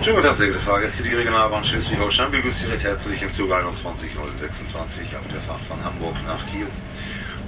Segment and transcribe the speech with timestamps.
[0.00, 1.02] Schönen guten Tag, sehr geehrte Fahrgäste.
[1.02, 6.14] Die Regionalbahn Schleswig-Holstein begrüßt Sie recht herzlich im Zug 21026 auf der Fahrt von Hamburg
[6.26, 6.66] nach Kiel.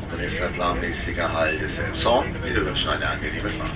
[0.02, 2.26] Unser nächster planmäßiger Halt ist Elmshorn.
[2.42, 3.70] Wir wünschen eine angenehme Fahrt.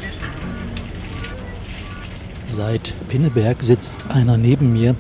[2.57, 4.97] Seit Pinneberg sitzt einer neben mir,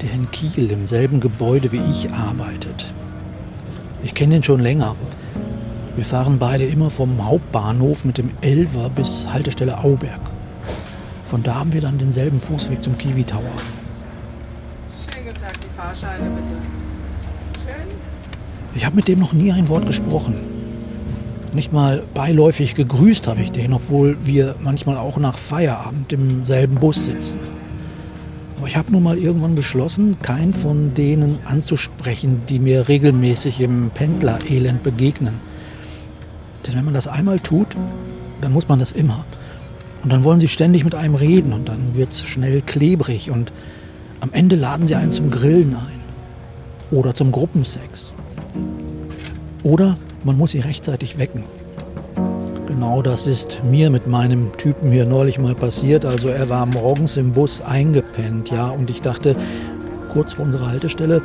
[0.00, 2.86] der in Kiel im selben Gebäude wie ich arbeitet.
[4.04, 4.94] Ich kenne ihn schon länger.
[5.96, 10.20] Wir fahren beide immer vom Hauptbahnhof mit dem Elver bis Haltestelle Auberg.
[11.28, 13.42] Von da haben wir dann denselben Fußweg zum Kiwi Tower.
[15.12, 17.64] Schönen guten Tag, die Fahrscheine bitte.
[17.64, 17.88] Schön.
[18.74, 20.34] Ich habe mit dem noch nie ein Wort gesprochen.
[21.52, 26.76] Nicht mal beiläufig gegrüßt habe ich den, obwohl wir manchmal auch nach Feierabend im selben
[26.76, 27.38] Bus sitzen.
[28.58, 33.90] Aber ich habe nun mal irgendwann beschlossen, keinen von denen anzusprechen, die mir regelmäßig im
[33.90, 35.34] Pendlerelend begegnen.
[36.66, 37.76] Denn wenn man das einmal tut,
[38.40, 39.24] dann muss man das immer.
[40.06, 43.52] Und dann wollen sie ständig mit einem reden und dann wird es schnell klebrig und
[44.20, 46.96] am Ende laden sie einen zum Grillen ein.
[46.96, 48.14] Oder zum Gruppensex.
[49.64, 51.42] Oder man muss sie rechtzeitig wecken.
[52.68, 56.04] Genau das ist mir mit meinem Typen hier neulich mal passiert.
[56.04, 59.34] Also er war morgens im Bus eingepennt, ja, und ich dachte,
[60.12, 61.20] kurz vor unserer Haltestelle,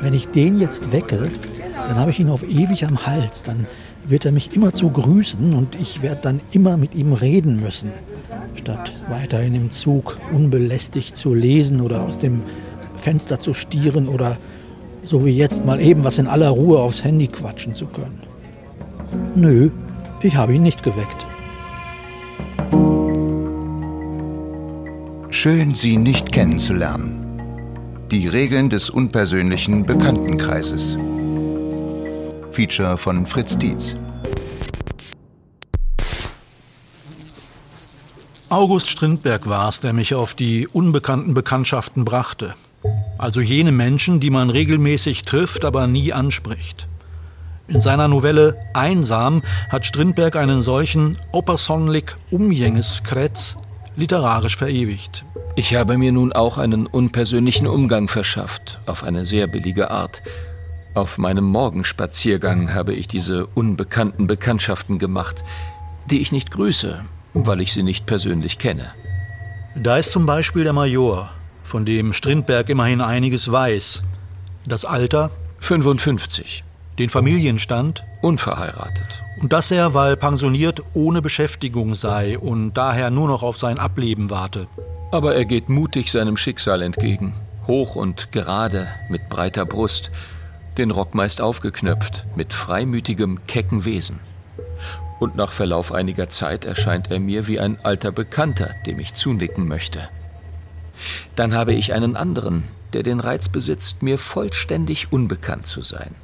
[0.00, 1.28] wenn ich den jetzt wecke,
[1.74, 3.42] dann habe ich ihn auf ewig am Hals.
[3.42, 3.66] Dann
[4.04, 7.90] wird er mich immer zu grüßen und ich werde dann immer mit ihm reden müssen,
[8.56, 12.42] statt weiterhin im Zug unbelästigt zu lesen oder aus dem
[12.96, 14.36] Fenster zu stieren oder
[15.04, 18.20] so wie jetzt mal eben was in aller Ruhe aufs Handy quatschen zu können.
[19.34, 19.70] Nö,
[20.22, 21.26] ich habe ihn nicht geweckt.
[25.30, 27.18] Schön, Sie nicht kennenzulernen.
[28.10, 30.96] Die Regeln des unpersönlichen Bekanntenkreises.
[32.52, 33.96] Feature von Fritz Dietz.
[38.50, 42.54] August Strindberg war es, der mich auf die unbekannten Bekanntschaften brachte.
[43.16, 46.86] Also jene Menschen, die man regelmäßig trifft, aber nie anspricht.
[47.68, 53.56] In seiner Novelle Einsam hat Strindberg einen solchen opersonlig Umgängeskretz
[53.96, 55.24] literarisch verewigt.
[55.56, 60.20] Ich habe mir nun auch einen unpersönlichen Umgang verschafft, auf eine sehr billige Art.
[60.94, 65.42] Auf meinem Morgenspaziergang habe ich diese unbekannten Bekanntschaften gemacht,
[66.10, 68.92] die ich nicht grüße, weil ich sie nicht persönlich kenne.
[69.74, 71.30] Da ist zum Beispiel der Major,
[71.64, 74.02] von dem Strindberg immerhin einiges weiß.
[74.66, 75.30] Das Alter
[75.60, 76.62] 55.
[76.98, 79.22] Den Familienstand unverheiratet.
[79.40, 84.28] Und dass er, weil pensioniert, ohne Beschäftigung sei und daher nur noch auf sein Ableben
[84.28, 84.66] warte.
[85.10, 87.34] Aber er geht mutig seinem Schicksal entgegen.
[87.66, 90.10] Hoch und gerade, mit breiter Brust,
[90.78, 94.20] den Rock meist aufgeknöpft, mit freimütigem, kecken Wesen.
[95.20, 99.68] Und nach Verlauf einiger Zeit erscheint er mir wie ein alter Bekannter, dem ich zunicken
[99.68, 100.08] möchte.
[101.36, 106.14] Dann habe ich einen anderen, der den Reiz besitzt, mir vollständig unbekannt zu sein.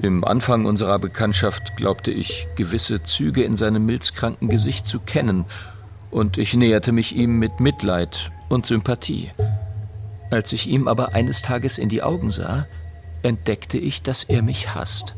[0.00, 5.44] Im Anfang unserer Bekanntschaft glaubte ich, gewisse Züge in seinem milzkranken Gesicht zu kennen,
[6.10, 9.30] und ich näherte mich ihm mit Mitleid und Sympathie.
[10.30, 12.66] Als ich ihm aber eines Tages in die Augen sah,
[13.22, 15.14] entdeckte ich, dass er mich hasst.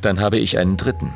[0.00, 1.12] Dann habe ich einen dritten.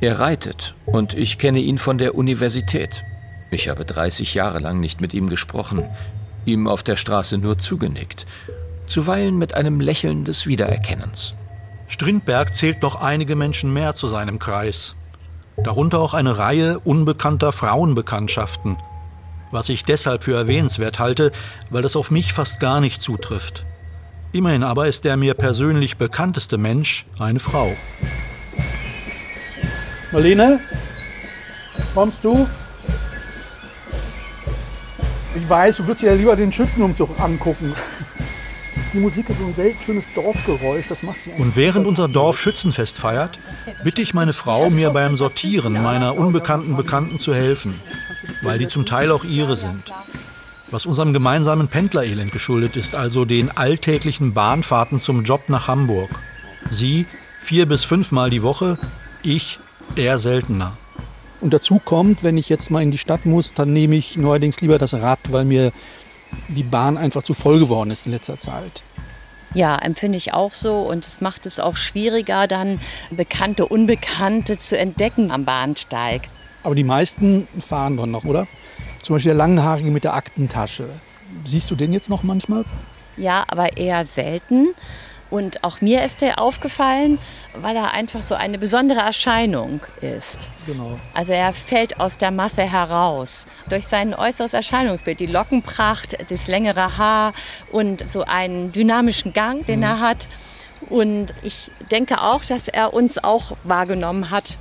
[0.00, 3.02] Er reitet, und ich kenne ihn von der Universität.
[3.50, 5.84] Ich habe 30 Jahre lang nicht mit ihm gesprochen,
[6.44, 8.26] ihm auf der Straße nur zugenickt,
[8.86, 11.34] zuweilen mit einem Lächeln des Wiedererkennens.
[11.88, 14.94] Strindberg zählt noch einige Menschen mehr zu seinem Kreis.
[15.56, 18.78] Darunter auch eine Reihe unbekannter Frauenbekanntschaften,
[19.50, 21.32] was ich deshalb für erwähnenswert halte,
[21.68, 23.64] weil das auf mich fast gar nicht zutrifft.
[24.32, 27.76] Immerhin aber ist der mir persönlich bekannteste Mensch eine Frau.
[30.12, 30.60] Marlene,
[31.94, 32.48] kommst du?
[35.34, 37.74] Ich weiß, du würdest dir ja lieber den Schützenumzug angucken.
[38.92, 42.40] Die Musik ist so ein sehr schönes Dorfgeräusch, das macht sie Und während unser Dorf
[42.40, 43.38] Schützenfest feiert,
[43.84, 47.80] bitte ich meine Frau, mir beim Sortieren meiner unbekannten Bekannten zu helfen,
[48.42, 49.92] weil die zum Teil auch ihre sind.
[50.70, 56.10] Was unserem gemeinsamen Pendlerelend geschuldet ist, also den alltäglichen Bahnfahrten zum Job nach Hamburg.
[56.70, 57.06] Sie
[57.40, 58.78] vier bis fünfmal die Woche,
[59.24, 59.58] ich
[59.96, 60.76] eher seltener.
[61.40, 64.60] Und dazu kommt, wenn ich jetzt mal in die Stadt muss, dann nehme ich neuerdings
[64.60, 65.72] lieber das Rad, weil mir
[66.48, 68.84] die Bahn einfach zu voll geworden ist in letzter Zeit.
[69.54, 72.80] Ja, empfinde ich auch so und es macht es auch schwieriger, dann
[73.10, 76.28] Bekannte, Unbekannte zu entdecken am Bahnsteig.
[76.62, 78.46] Aber die meisten fahren doch noch, oder?
[79.02, 80.88] Zum Beispiel der Langhaarige mit der Aktentasche.
[81.44, 82.64] Siehst du den jetzt noch manchmal?
[83.16, 84.74] Ja, aber eher selten.
[85.30, 87.18] Und auch mir ist der aufgefallen,
[87.54, 90.48] weil er einfach so eine besondere Erscheinung ist.
[90.66, 90.96] Genau.
[91.14, 96.98] Also er fällt aus der Masse heraus durch sein äußeres Erscheinungsbild, die Lockenpracht, das längere
[96.98, 97.32] Haar
[97.70, 99.84] und so einen dynamischen Gang, den mhm.
[99.84, 100.26] er hat.
[100.88, 104.56] Und ich denke auch, dass er uns auch wahrgenommen hat.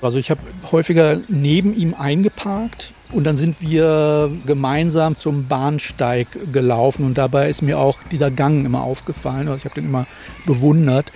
[0.00, 0.40] Also ich habe
[0.70, 7.62] häufiger neben ihm eingeparkt und dann sind wir gemeinsam zum Bahnsteig gelaufen und dabei ist
[7.62, 9.48] mir auch dieser Gang immer aufgefallen.
[9.48, 10.06] Also ich habe den immer
[10.46, 11.12] bewundert.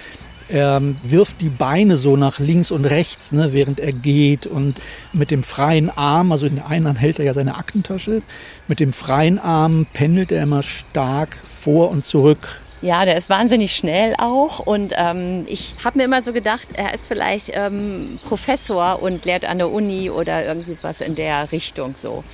[0.48, 4.74] Er wirft die Beine so nach links und rechts, ne, während er geht und
[5.12, 8.22] mit dem freien Arm, also in der einen Hand hält er ja seine Aktentasche,
[8.68, 13.74] mit dem freien Arm pendelt er immer stark vor und zurück ja, der ist wahnsinnig
[13.74, 19.00] schnell auch und ähm, ich habe mir immer so gedacht, er ist vielleicht ähm, Professor
[19.02, 22.24] und lehrt an der Uni oder irgendwie was in der Richtung so.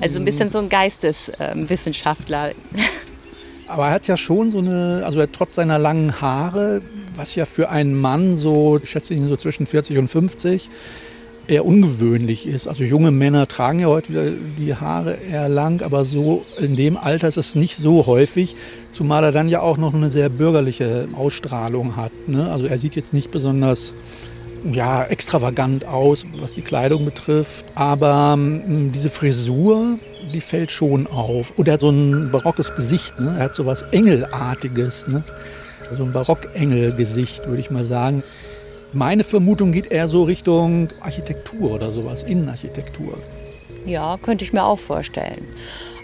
[0.00, 2.52] Also ein bisschen so ein Geisteswissenschaftler.
[3.68, 6.80] Aber er hat ja schon so eine, also er trotz seiner langen Haare,
[7.14, 10.70] was ja für einen Mann so, ich schätze ihn so zwischen 40 und 50,
[11.48, 12.66] eher ungewöhnlich ist.
[12.66, 16.96] Also junge Männer tragen ja heute wieder die Haare eher lang, aber so in dem
[16.96, 18.56] Alter ist es nicht so häufig.
[18.90, 22.12] Zumal er dann ja auch noch eine sehr bürgerliche Ausstrahlung hat.
[22.26, 22.50] Ne?
[22.50, 23.94] Also er sieht jetzt nicht besonders
[24.72, 27.64] ja, extravagant aus, was die Kleidung betrifft.
[27.74, 29.98] Aber ähm, diese Frisur,
[30.32, 31.52] die fällt schon auf.
[31.56, 33.20] Und er hat so ein barockes Gesicht.
[33.20, 33.34] Ne?
[33.38, 35.08] Er hat so was Engelartiges.
[35.08, 35.22] Ne?
[35.96, 38.22] So ein Barockengel-Gesicht, würde ich mal sagen.
[38.92, 43.18] Meine Vermutung geht eher so Richtung Architektur oder sowas, Innenarchitektur.
[43.86, 45.46] Ja, könnte ich mir auch vorstellen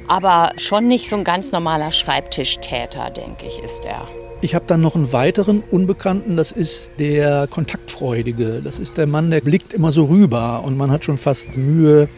[0.09, 4.07] aber schon nicht so ein ganz normaler Schreibtischtäter, denke ich, ist er.
[4.41, 8.61] Ich habe dann noch einen weiteren Unbekannten, das ist der Kontaktfreudige.
[8.63, 12.09] Das ist der Mann, der blickt immer so rüber und man hat schon fast Mühe,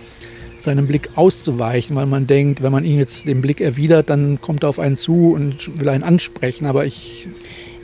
[0.66, 4.64] seinem Blick auszuweichen, weil man denkt, wenn man ihn jetzt den Blick erwidert, dann kommt
[4.64, 6.66] er auf einen zu und will einen ansprechen.
[6.66, 7.28] Aber ich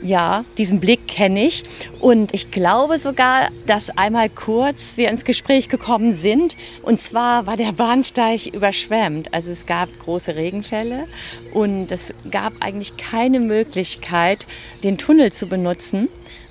[0.03, 1.63] ja, diesen Blick kenne ich.
[1.99, 6.57] Und ich glaube sogar, dass einmal kurz wir ins Gespräch gekommen sind.
[6.81, 9.33] Und zwar war der Bahnsteig überschwemmt.
[9.33, 11.07] Also es gab große Regenfälle
[11.53, 14.45] und es gab eigentlich keine Möglichkeit,
[14.83, 16.09] den Tunnel zu benutzen.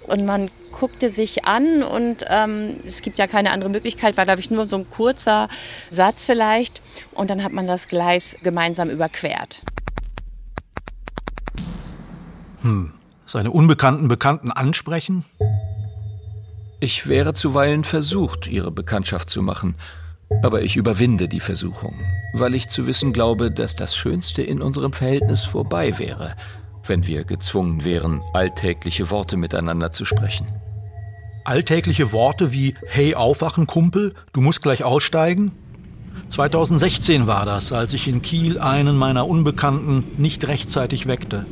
[0.09, 4.41] Und man guckte sich an und ähm, es gibt ja keine andere Möglichkeit, war, glaube
[4.41, 5.49] ich, nur so ein kurzer
[5.91, 6.81] Satz vielleicht.
[7.13, 9.61] Und dann hat man das Gleis gemeinsam überquert.
[12.63, 12.95] Hm
[13.33, 15.25] seine unbekannten Bekannten ansprechen?
[16.81, 19.75] Ich wäre zuweilen versucht, ihre Bekanntschaft zu machen,
[20.43, 21.95] aber ich überwinde die Versuchung,
[22.35, 26.35] weil ich zu wissen glaube, dass das Schönste in unserem Verhältnis vorbei wäre,
[26.87, 30.47] wenn wir gezwungen wären, alltägliche Worte miteinander zu sprechen.
[31.45, 35.53] Alltägliche Worte wie Hey aufwachen, Kumpel, du musst gleich aussteigen?
[36.29, 41.47] 2016 war das, als ich in Kiel einen meiner Unbekannten nicht rechtzeitig weckte.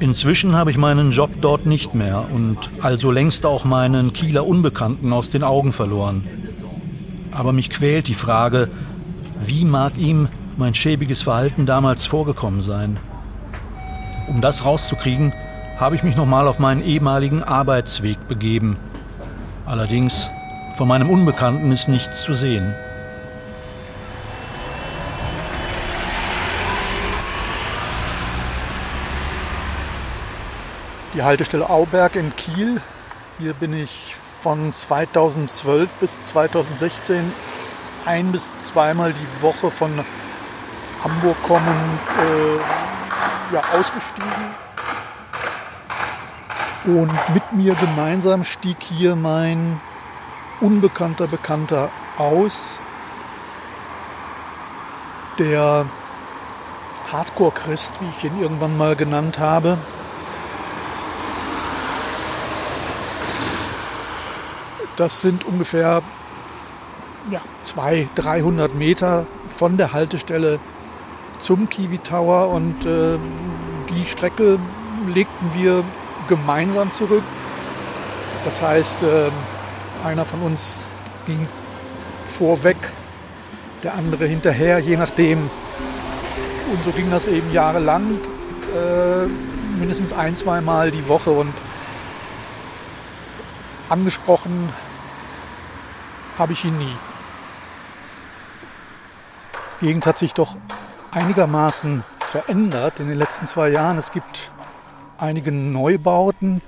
[0.00, 5.12] Inzwischen habe ich meinen Job dort nicht mehr und also längst auch meinen Kieler Unbekannten
[5.12, 6.24] aus den Augen verloren.
[7.32, 8.70] Aber mich quält die Frage,
[9.44, 12.96] wie mag ihm mein schäbiges Verhalten damals vorgekommen sein?
[14.26, 15.34] Um das rauszukriegen,
[15.76, 18.76] habe ich mich nochmal auf meinen ehemaligen Arbeitsweg begeben.
[19.66, 20.30] Allerdings,
[20.76, 22.74] von meinem Unbekannten ist nichts zu sehen.
[31.14, 32.80] Die Haltestelle Auberg in Kiel.
[33.38, 37.32] Hier bin ich von 2012 bis 2016
[38.06, 40.04] ein bis zweimal die Woche von
[41.02, 44.30] Hamburg kommend äh, ja, ausgestiegen.
[46.84, 49.80] Und mit mir gemeinsam stieg hier mein
[50.60, 52.78] unbekannter Bekannter aus,
[55.38, 55.86] der
[57.12, 59.78] Hardcore-Christ, wie ich ihn irgendwann mal genannt habe.
[65.00, 66.02] Das sind ungefähr
[67.30, 70.60] ja, 200, 300 Meter von der Haltestelle
[71.38, 73.16] zum Kiwi Tower und äh,
[73.88, 74.58] die Strecke
[75.08, 75.84] legten wir
[76.28, 77.22] gemeinsam zurück.
[78.44, 79.30] Das heißt, äh,
[80.06, 80.76] einer von uns
[81.24, 81.48] ging
[82.28, 82.76] vorweg,
[83.82, 85.38] der andere hinterher, je nachdem.
[86.70, 88.18] Und so ging das eben jahrelang,
[88.76, 89.26] äh,
[89.78, 91.54] mindestens ein, zweimal die Woche und
[93.88, 94.68] angesprochen
[96.40, 96.96] habe ich ihn nie.
[99.80, 100.56] Die Gegend hat sich doch
[101.10, 103.98] einigermaßen verändert in den letzten zwei Jahren.
[103.98, 104.50] Es gibt
[105.18, 106.62] einige Neubauten.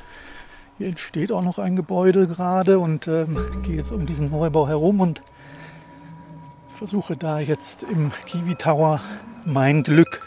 [0.76, 5.00] Hier entsteht auch noch ein Gebäude gerade und ähm, gehe jetzt um diesen Neubau herum
[5.00, 5.22] und
[6.74, 9.00] versuche da jetzt im Kiwi Tower
[9.46, 10.26] mein Glück.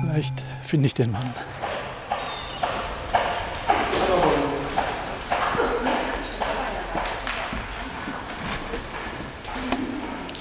[0.00, 1.32] Vielleicht finde ich den Mann.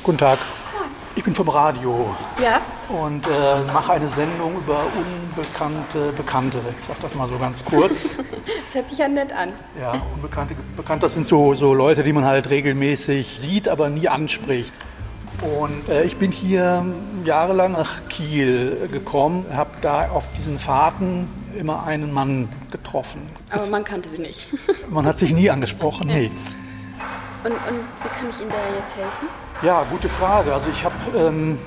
[0.09, 0.39] Guten Tag.
[1.15, 6.57] Ich bin vom Radio Ja, und äh, mache eine Sendung über unbekannte Bekannte.
[6.81, 8.09] Ich sage das mal so ganz kurz.
[8.65, 9.49] das hört sich ja nett an.
[9.79, 14.07] Ja, unbekannte Bekannte, das sind so, so Leute, die man halt regelmäßig sieht, aber nie
[14.07, 14.73] anspricht.
[15.43, 16.83] Und äh, ich bin hier
[17.23, 23.29] jahrelang nach Kiel gekommen, habe da auf diesen Fahrten immer einen Mann getroffen.
[23.51, 24.47] Aber man kannte sie nicht.
[24.89, 26.31] Man hat sich nie angesprochen, nee.
[27.43, 29.27] Und, und wie kann ich Ihnen da jetzt helfen?
[29.61, 30.53] Ja, gute Frage.
[30.53, 31.57] Also ich habe ähm,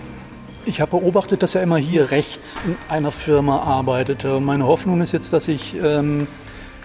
[0.66, 4.36] hab beobachtet, dass er immer hier rechts in einer Firma arbeitete.
[4.36, 6.26] Und meine Hoffnung ist jetzt, dass ich ähm,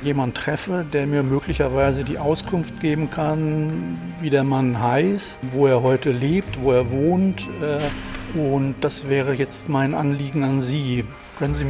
[0.01, 5.81] jemanden treffe, der mir möglicherweise die Auskunft geben kann, wie der Mann heißt, wo er
[5.81, 7.45] heute lebt, wo er wohnt.
[7.61, 11.03] Äh, und das wäre jetzt mein Anliegen an Sie.
[11.39, 11.65] Können Sie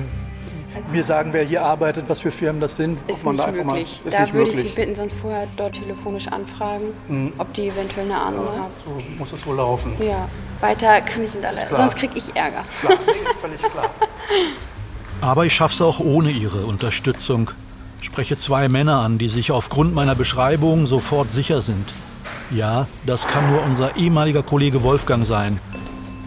[0.91, 2.97] mir sagen, wer hier arbeitet, was für Firmen das sind?
[3.09, 4.01] Ist Ob nicht einfach möglich.
[4.05, 4.73] ist da nicht würde ich möglich.
[4.73, 7.33] Sie bitten, sonst vorher dort telefonisch anfragen, Mhm.
[7.37, 8.71] ob die eventuell eine Ahnung haben.
[8.83, 9.93] So muss es wohl laufen.
[9.99, 10.27] Ja,
[10.61, 11.77] weiter kann ich da klar.
[11.81, 12.63] Sonst kriege ich Ärger.
[12.81, 12.97] Klar,
[13.41, 13.89] völlig klar.
[15.21, 17.51] Aber ich schaff's auch ohne Ihre Unterstützung.
[18.01, 21.91] Spreche zwei Männer an, die sich aufgrund meiner Beschreibung sofort sicher sind.
[22.51, 25.59] Ja, das kann nur unser ehemaliger Kollege Wolfgang sein.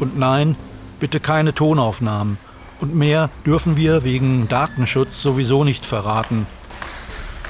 [0.00, 0.56] Und nein,
[0.98, 2.38] bitte keine Tonaufnahmen.
[2.80, 6.46] Und mehr dürfen wir wegen Datenschutz sowieso nicht verraten.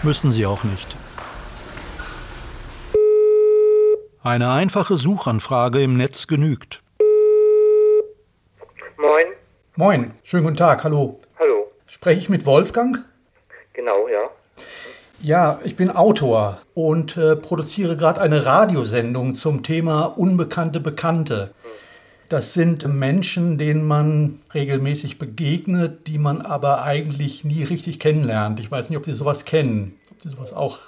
[0.02, 0.96] Müssen Sie auch nicht.
[4.22, 6.82] Eine einfache Suchanfrage im Netz genügt.
[8.98, 9.26] Moin.
[9.76, 11.20] Moin, schönen guten Tag, hallo.
[11.38, 11.70] Hallo.
[11.86, 13.04] Spreche ich mit Wolfgang?
[13.72, 14.28] Genau, ja.
[15.22, 21.52] Ja, ich bin Autor und äh, produziere gerade eine Radiosendung zum Thema Unbekannte Bekannte.
[22.30, 28.60] Das sind Menschen, denen man regelmäßig begegnet, die man aber eigentlich nie richtig kennenlernt.
[28.60, 30.78] Ich weiß nicht, ob Sie sowas kennen, ob Sie sowas auch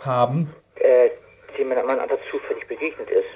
[0.00, 0.52] haben.
[0.74, 1.10] Äh,
[1.56, 3.28] dem man einfach zufällig begegnet ist.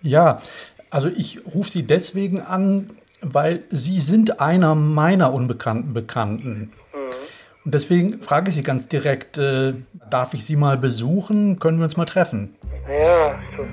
[0.00, 0.40] Ja,
[0.88, 2.88] also ich rufe Sie deswegen an,
[3.20, 6.72] weil Sie sind einer meiner unbekannten Bekannten.
[7.66, 9.74] Und deswegen frage ich Sie ganz direkt, äh,
[10.10, 11.58] darf ich Sie mal besuchen?
[11.58, 12.54] Können wir uns mal treffen?
[12.86, 13.66] Naja, so,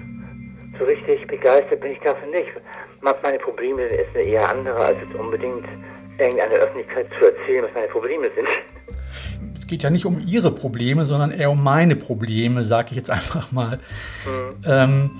[0.82, 2.50] so richtig begeistert bin ich dafür nicht.
[3.02, 5.66] Meine Probleme sind eher andere, als jetzt unbedingt
[6.18, 8.48] irgendeiner Öffentlichkeit zu erzählen, was meine Probleme sind.
[9.56, 13.10] Es geht ja nicht um Ihre Probleme, sondern eher um meine Probleme, sage ich jetzt
[13.12, 13.80] einfach mal.
[14.68, 15.12] Ähm,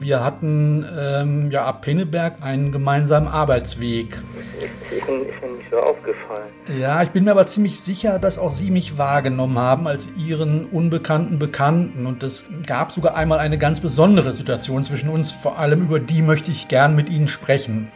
[0.00, 4.10] wir hatten ähm, ja ab Pinneberg einen gemeinsamen Arbeitsweg.
[4.12, 6.47] Ist, ist, mir- ist mir nicht so aufgefallen.
[6.76, 10.66] Ja, ich bin mir aber ziemlich sicher, dass auch Sie mich wahrgenommen haben als Ihren
[10.66, 12.04] unbekannten Bekannten.
[12.04, 15.32] Und es gab sogar einmal eine ganz besondere Situation zwischen uns.
[15.32, 17.88] Vor allem über die möchte ich gern mit Ihnen sprechen.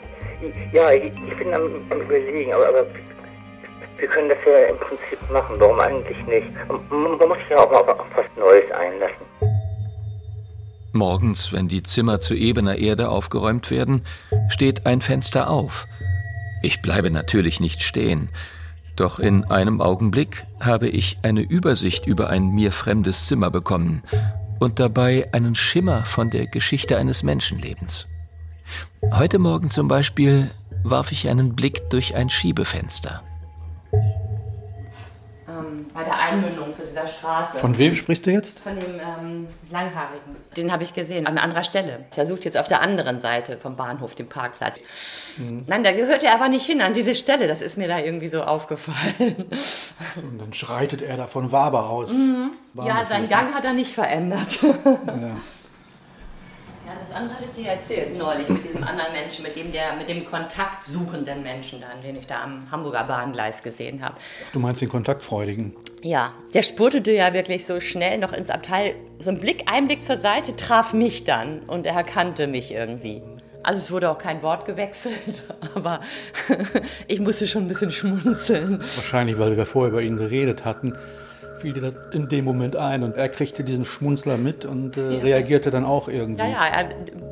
[0.73, 2.87] Ja, ich, ich bin am, am Überlegen, aber, aber
[3.99, 5.57] wir können das ja im Prinzip machen.
[5.59, 6.47] Warum eigentlich nicht?
[6.69, 9.27] Man, muss sich ja auch mal auf, auf was Neues einlassen.
[10.93, 14.07] Morgens, wenn die Zimmer zu ebener Erde aufgeräumt werden,
[14.49, 15.87] steht ein Fenster auf.
[16.63, 18.31] Ich bleibe natürlich nicht stehen,
[18.97, 24.03] doch in einem Augenblick habe ich eine Übersicht über ein mir fremdes Zimmer bekommen
[24.61, 28.07] und dabei einen Schimmer von der Geschichte eines Menschenlebens.
[29.13, 30.51] Heute Morgen zum Beispiel
[30.85, 33.23] warf ich einen Blick durch ein Schiebefenster.
[35.49, 37.59] Ähm, bei der Einmündung zu dieser Straße.
[37.59, 38.61] Von wem sprichst du jetzt?
[38.61, 40.37] Von dem ähm, Langhaarigen.
[40.57, 42.05] Den habe ich gesehen, an anderer Stelle.
[42.15, 44.81] Er sucht jetzt auf der anderen Seite vom Bahnhof den Parkplatz.
[45.67, 47.49] Nein, da gehört er aber nicht hin, an diese Stelle.
[47.49, 49.47] Das ist mir da irgendwie so aufgefallen.
[50.17, 52.13] Und dann schreitet er da von Waber aus.
[52.75, 54.59] Ja, seinen Gang hat er nicht verändert.
[54.63, 55.37] Ja.
[57.13, 60.09] Das andere hatte ich dir erzählt neulich mit diesem anderen Menschen, mit dem, der, mit
[60.09, 64.15] dem kontaktsuchenden Menschen dann, den ich da am Hamburger Bahngleis gesehen habe.
[64.55, 65.77] Du meinst den Kontaktfreudigen.
[66.01, 68.95] Ja, der spurtete ja wirklich so schnell noch ins Abteil.
[69.19, 73.21] So ein Blick, ein Blick zur Seite traf mich dann und er erkannte mich irgendwie.
[73.63, 75.43] Also es wurde auch kein Wort gewechselt,
[75.75, 76.01] aber
[77.09, 78.81] ich musste schon ein bisschen schmunzeln.
[78.81, 80.97] Wahrscheinlich, weil wir vorher über ihn geredet hatten,
[81.63, 85.01] fiel dir das in dem Moment ein und er kriegte diesen Schmunzler mit und äh,
[85.01, 86.43] reagierte dann auch irgendwie.
[86.43, 86.89] Ja, ja, er,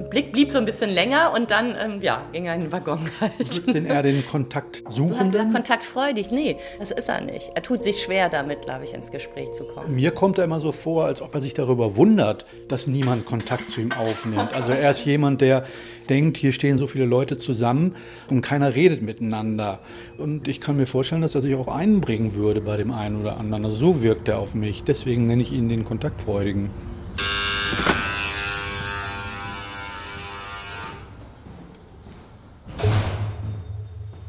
[0.09, 3.33] Blick blieb so ein bisschen länger und dann ja, ging er in den Waggon halt.
[3.41, 5.53] Ist denn er den Kontakt Suchenden?
[5.53, 6.31] kontaktfreudig.
[6.31, 7.51] Nee, das ist er nicht.
[7.55, 9.95] Er tut sich schwer damit, glaube ich, ins Gespräch zu kommen.
[9.95, 13.71] Mir kommt er immer so vor, als ob er sich darüber wundert, dass niemand Kontakt
[13.71, 14.55] zu ihm aufnimmt.
[14.55, 15.65] Also er ist jemand, der
[16.11, 17.95] denkt, hier stehen so viele Leute zusammen
[18.29, 19.79] und keiner redet miteinander.
[20.19, 23.39] Und ich kann mir vorstellen, dass er sich auch einbringen würde bei dem einen oder
[23.39, 23.65] anderen.
[23.65, 24.83] Also so wirkt er auf mich.
[24.85, 26.71] Deswegen nenne ich ihn den Kontaktfreudigen.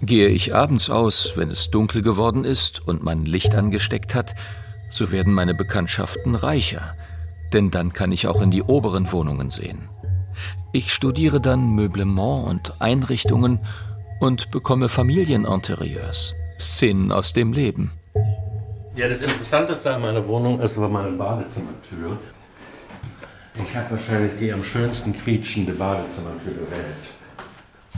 [0.04, 4.36] Gehe ich abends aus, wenn es dunkel geworden ist und man Licht angesteckt hat,
[4.90, 6.96] so werden meine Bekanntschaften reicher,
[7.54, 9.91] denn dann kann ich auch in die oberen Wohnungen sehen.
[10.74, 13.60] Ich studiere dann Meublement und Einrichtungen
[14.22, 17.92] und bekomme Familieninterieurs, Szenen aus dem Leben.
[18.96, 22.18] Ja, das Interessanteste an meiner Wohnung ist aber meine Badezimmertür.
[23.56, 27.04] Ich habe wahrscheinlich die am schönsten quietschende Badezimmertür der Welt.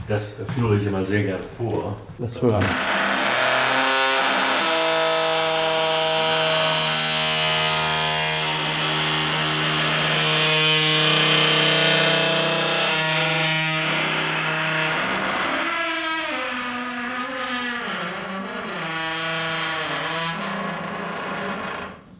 [0.08, 1.96] Das führe ich immer sehr gerne vor.
[2.18, 2.64] Das hören.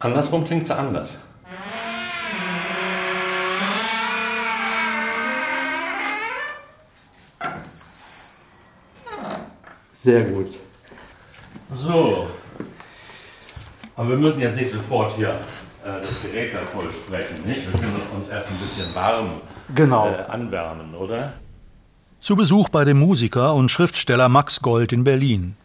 [0.04, 1.18] Andersrum klingt sie anders.
[9.92, 10.54] Sehr gut.
[11.74, 12.26] So.
[13.96, 17.72] Aber wir müssen jetzt nicht sofort hier äh, das Gerät da voll sprechen, nicht?
[17.72, 19.40] Wir können uns erst ein bisschen warm
[19.74, 20.08] Genau.
[20.08, 21.32] äh, anwärmen, oder?
[22.20, 25.56] Zu Besuch bei dem Musiker und Schriftsteller Max Gold in Berlin.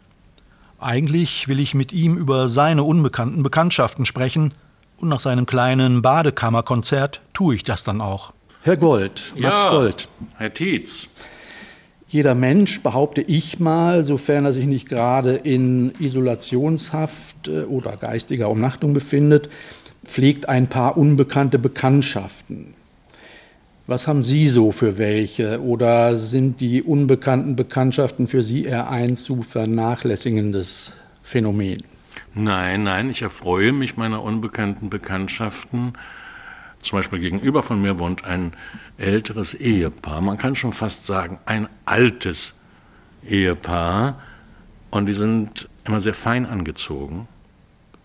[0.80, 4.54] Eigentlich will ich mit ihm über seine unbekannten Bekanntschaften sprechen
[4.96, 8.32] und nach seinem kleinen Badekammerkonzert tue ich das dann auch.
[8.62, 9.70] Herr Gold, Max Ja.
[9.70, 10.08] Gold.
[10.36, 11.10] Herr Tietz.
[12.08, 18.48] Jeder Mensch, behaupte ich mal, sofern er sich nicht gerade in Isolationshaft äh, oder geistiger
[18.48, 19.48] Umnachtung befindet,
[20.04, 22.74] pflegt ein paar unbekannte Bekanntschaften.
[23.90, 25.60] Was haben Sie so für welche?
[25.60, 30.92] Oder sind die unbekannten Bekanntschaften für Sie eher ein zu vernachlässigendes
[31.24, 31.82] Phänomen?
[32.32, 35.94] Nein, nein, ich erfreue mich meiner unbekannten Bekanntschaften.
[36.78, 38.52] Zum Beispiel gegenüber von mir wohnt ein
[38.96, 40.20] älteres Ehepaar.
[40.20, 42.54] Man kann schon fast sagen, ein altes
[43.26, 44.20] Ehepaar.
[44.92, 47.26] Und die sind immer sehr fein angezogen.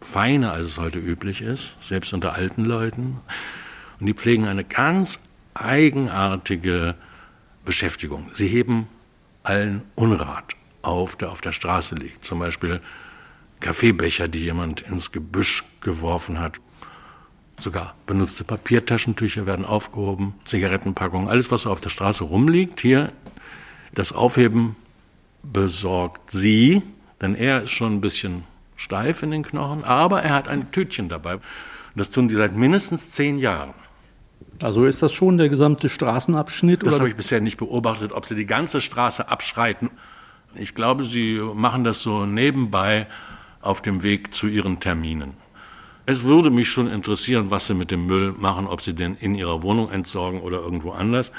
[0.01, 3.17] Feiner, als es heute üblich ist, selbst unter alten Leuten.
[3.99, 5.19] Und die pflegen eine ganz
[5.55, 6.95] eigenartige
[7.63, 8.29] Beschäftigung.
[8.33, 8.87] Sie heben
[9.43, 12.23] allen Unrat auf, der auf der Straße liegt.
[12.23, 12.81] Zum Beispiel
[13.59, 16.59] Kaffeebecher, die jemand ins Gebüsch geworfen hat.
[17.59, 22.81] Sogar benutzte Papiertaschentücher werden aufgehoben, Zigarettenpackungen, alles, was auf der Straße rumliegt.
[22.81, 23.13] Hier
[23.93, 24.75] das Aufheben
[25.41, 26.83] besorgt sie,
[27.21, 28.43] denn er ist schon ein bisschen
[28.75, 31.35] steif in den Knochen, aber er hat ein Tütchen dabei.
[31.35, 31.43] Und
[31.95, 33.73] das tun die seit mindestens zehn Jahren.
[34.61, 36.85] Also ist das schon der gesamte Straßenabschnitt?
[36.85, 39.89] Das habe ich bisher nicht beobachtet, ob sie die ganze Straße abschreiten.
[40.55, 43.07] Ich glaube, sie machen das so nebenbei
[43.61, 45.33] auf dem Weg zu ihren Terminen.
[46.05, 49.35] Es würde mich schon interessieren, was sie mit dem Müll machen, ob sie den in
[49.35, 51.31] ihrer Wohnung entsorgen oder irgendwo anders.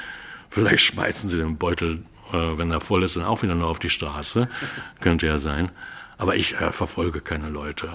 [0.50, 2.02] Vielleicht schmeißen sie den Beutel,
[2.32, 4.48] äh, wenn er voll ist, dann auch wieder nur auf die Straße.
[5.00, 5.70] Könnte ja sein.
[6.18, 7.88] Aber ich äh, verfolge keine Leute.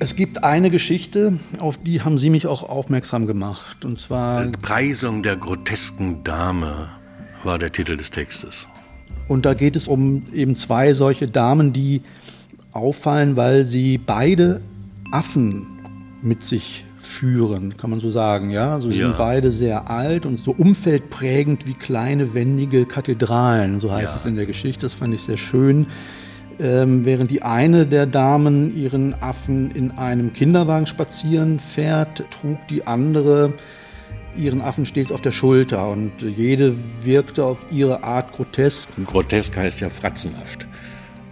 [0.00, 3.84] Es gibt eine Geschichte, auf die haben Sie mich auch aufmerksam gemacht.
[3.84, 6.88] Und zwar, Preisung der grotesken Dame
[7.42, 8.66] war der Titel des Textes.
[9.26, 12.02] und da geht es um eben zwei solche Damen, die
[12.72, 14.60] auffallen, weil sie beide
[15.12, 15.66] Affen
[16.22, 18.72] mit sich führen, kann man so sagen, ja.
[18.74, 19.08] Also sie Ja.
[19.08, 24.20] sind beide sehr alt und so umfeldprägend wie kleine wendige Kathedralen, so heißt Ja.
[24.20, 24.82] es in der Geschichte.
[24.86, 25.86] Das fand ich sehr schön.
[26.60, 32.86] Ähm, während die eine der Damen ihren Affen in einem Kinderwagen spazieren fährt, trug die
[32.86, 33.54] andere
[34.36, 38.88] ihren Affen stets auf der Schulter und jede wirkte auf ihre Art grotesk.
[39.04, 40.66] Grotesk heißt ja fratzenhaft.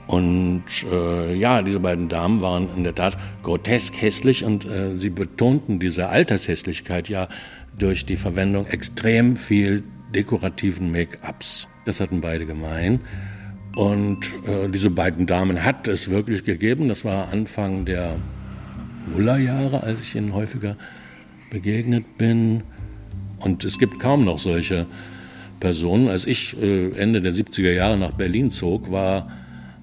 [0.07, 5.11] Und äh, ja, diese beiden Damen waren in der Tat grotesk hässlich und äh, sie
[5.11, 7.29] betonten diese Altershässlichkeit ja
[7.77, 9.83] durch die Verwendung extrem viel
[10.15, 11.69] dekorativen Make-ups.
[11.85, 13.01] Das hatten beide gemein.
[13.77, 16.89] Und äh, diese beiden Damen hat es wirklich gegeben.
[16.89, 18.17] Das war Anfang der
[19.12, 20.79] Nullerjahre, als ich ihnen häufiger
[21.51, 22.62] begegnet bin.
[23.39, 24.87] Und es gibt kaum noch solche
[25.61, 26.09] Personen.
[26.09, 29.29] Als ich äh, Ende der 70er Jahre nach Berlin zog, war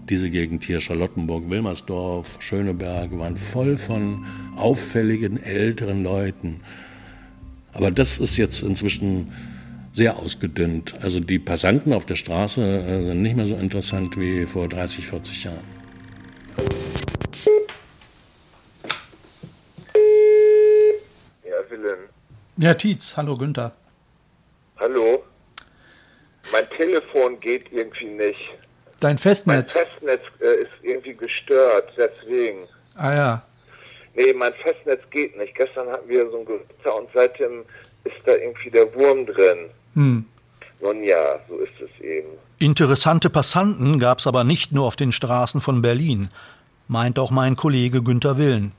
[0.09, 4.25] diese Gegend hier, Charlottenburg, Wilmersdorf, Schöneberg, waren voll von
[4.55, 6.61] auffälligen älteren Leuten.
[7.73, 9.27] Aber das ist jetzt inzwischen
[9.93, 10.95] sehr ausgedünnt.
[11.01, 15.07] Also die Passanten auf der Straße äh, sind nicht mehr so interessant wie vor 30,
[15.07, 15.83] 40 Jahren.
[21.45, 21.99] Ja, Willen.
[22.57, 23.71] Ja, Tietz, hallo Günther.
[24.77, 25.23] Hallo?
[26.51, 28.39] Mein Telefon geht irgendwie nicht.
[28.99, 29.73] Dein Mein Festnetz.
[29.73, 32.67] Festnetz äh, ist irgendwie gestört, deswegen.
[32.95, 33.43] Ah ja.
[34.15, 35.55] Nee, mein Festnetz geht nicht.
[35.55, 37.65] Gestern hatten wir so ein Gewitter und seitdem
[38.03, 39.69] ist da irgendwie der Wurm drin.
[39.95, 40.25] Hm.
[40.81, 42.29] Nun ja, so ist es eben.
[42.59, 46.29] Interessante Passanten gab es aber nicht nur auf den Straßen von Berlin,
[46.87, 48.73] meint auch mein Kollege Günter Willen.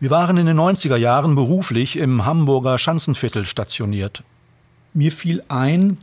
[0.00, 4.22] Wir waren in den 90er Jahren beruflich im Hamburger Schanzenviertel stationiert.
[4.92, 5.98] Mir fiel ein,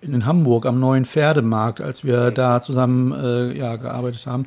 [0.00, 4.46] in Hamburg am neuen Pferdemarkt, als wir da zusammen äh, ja, gearbeitet haben,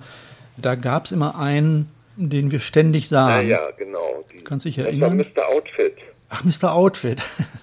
[0.57, 3.47] da gab es immer einen, den wir ständig sahen.
[3.47, 4.23] Ja, ja, genau.
[4.31, 5.17] Die, Kannst dich das erinnern?
[5.17, 5.47] war Mr.
[5.49, 5.93] Outfit.
[6.29, 6.73] Ach, Mr.
[6.73, 7.21] Outfit.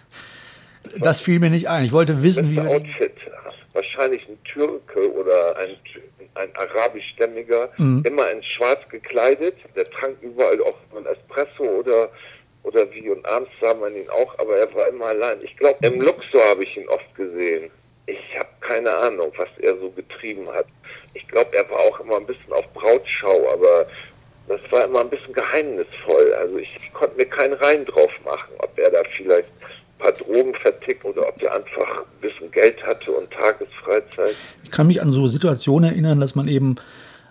[0.99, 1.85] Das fiel mir nicht ein.
[1.85, 2.69] Ich wollte wissen, wie wir.
[2.69, 3.13] Outfit.
[3.73, 5.77] Wahrscheinlich ein Türke oder ein,
[6.35, 8.03] ein arabischstämmiger, Mhm.
[8.07, 9.55] immer in schwarz gekleidet.
[9.77, 12.09] Der trank überall auch einen Espresso oder,
[12.65, 13.09] oder wie.
[13.11, 15.39] Und abends sah man ihn auch, aber er war immer allein.
[15.43, 17.71] Ich glaube, im Luxor habe ich ihn oft gesehen.
[18.07, 20.67] Ich habe keine Ahnung, was er so getrieben hat.
[21.15, 23.87] Ich glaube, er war auch immer ein bisschen auf Brautschau, aber
[24.49, 26.33] das war immer ein bisschen geheimnisvoll.
[26.35, 30.13] Also ich, ich konnte mir keinen Reim drauf machen, ob er da vielleicht ein paar
[30.13, 34.35] Drogen vertickt oder ob er einfach ein bisschen Geld hatte und Tagesfreizeit.
[34.65, 36.77] Ich kann mich an so Situationen erinnern, dass man eben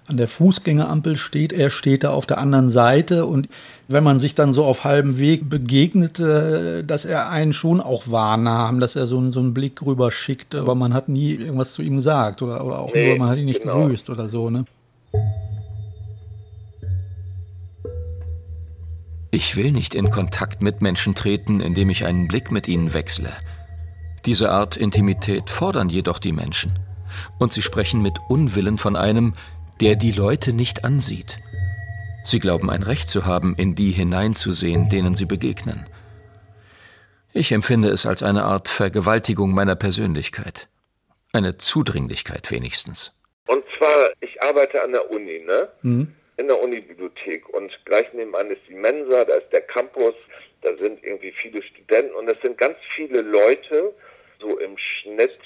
[0.10, 3.50] an der Fußgängerampel steht, er steht da auf der anderen Seite und
[3.90, 8.80] wenn man sich dann so auf halbem Weg begegnete, dass er einen schon auch wahrnahm,
[8.80, 11.82] dass er so, einen- so einen Blick rüber schickte, aber man hat nie irgendwas zu
[11.82, 13.82] ihm gesagt oder, oder auch Nee, nur, man hat ihn nicht genau.
[13.84, 14.64] gegrüßt oder so, ne?
[19.38, 23.32] Ich will nicht in Kontakt mit Menschen treten, indem ich einen Blick mit ihnen wechsle.
[24.26, 26.80] Diese Art Intimität fordern jedoch die Menschen.
[27.38, 29.36] Und sie sprechen mit Unwillen von einem,
[29.80, 31.38] der die Leute nicht ansieht.
[32.26, 35.86] Sie glauben ein Recht zu haben, in die hineinzusehen, denen sie begegnen.
[37.32, 40.68] Ich empfinde es als eine Art Vergewaltigung meiner Persönlichkeit.
[41.32, 43.16] Eine Zudringlichkeit wenigstens.
[43.46, 45.70] Und zwar, ich arbeite an der Uni, ne?
[45.84, 46.16] Mhm.
[46.38, 50.16] In der Unibibliothek und gleich nebenan ist die Mensa, da ist der Campus,
[50.62, 53.94] da sind irgendwie viele Studenten und es sind ganz viele Leute,
[54.40, 55.40] so im Schnitt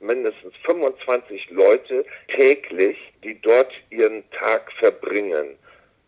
[0.00, 5.56] mindestens 25 Leute täglich, die dort ihren Tag verbringen.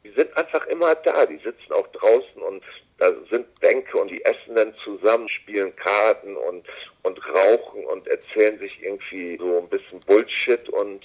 [0.05, 2.63] Die sind einfach immer da, die sitzen auch draußen und
[2.99, 6.67] da sind Bänke und die essen dann zusammen, spielen Karten und,
[7.03, 11.05] und rauchen und erzählen sich irgendwie so ein bisschen Bullshit und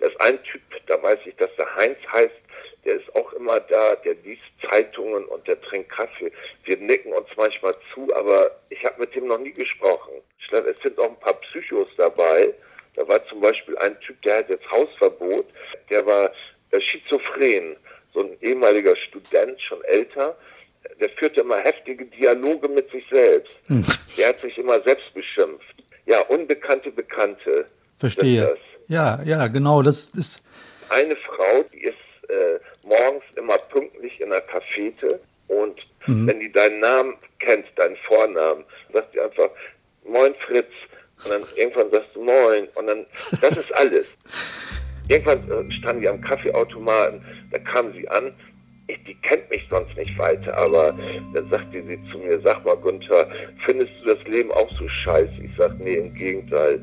[0.00, 2.34] da ist ein Typ, da weiß ich, dass der Heinz heißt,
[2.84, 6.32] der ist auch immer da, der liest Zeitungen und der trinkt Kaffee.
[6.64, 10.14] Wir nicken uns manchmal zu, aber ich habe mit dem noch nie gesprochen.
[10.50, 12.52] Es sind auch ein paar Psychos dabei.
[12.96, 15.46] Da war zum Beispiel ein Typ, der hat jetzt Hausverbot,
[15.88, 16.32] der war
[16.72, 17.76] äh, schizophren,
[18.12, 20.36] so ein ehemaliger Student, schon älter.
[21.00, 23.52] Der führte immer heftige Dialoge mit sich selbst.
[23.68, 23.84] Hm.
[24.18, 25.74] Der hat sich immer selbst beschimpft.
[26.04, 27.66] Ja, unbekannte Bekannte.
[27.96, 28.56] Verstehe.
[28.88, 30.42] Ja, ja, genau, das ist.
[30.88, 31.96] Eine Frau, die ist
[32.28, 36.26] äh, morgens immer pünktlich in der Cafete und Mhm.
[36.26, 39.50] wenn die deinen Namen kennt, deinen Vornamen, sagt die einfach
[40.04, 40.66] Moin Fritz
[41.24, 43.06] und dann irgendwann sagst du Moin und dann
[43.40, 44.06] das ist alles.
[45.08, 48.34] Irgendwann äh, standen die am Kaffeeautomaten, da kam sie an.
[48.88, 50.94] Ich, die kennt mich sonst nicht weiter, aber
[51.34, 53.28] dann sagte sie zu mir, sag mal Gunther,
[53.64, 55.32] findest du das Leben auch so scheiße?
[55.42, 56.82] Ich sag, nee, im Gegenteil.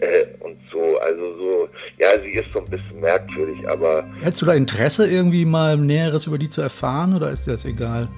[0.00, 4.46] Äh, und so, also so, ja, sie ist so ein bisschen merkwürdig, aber Hättest du
[4.46, 8.08] da Interesse, irgendwie mal Näheres über die zu erfahren oder ist dir das egal?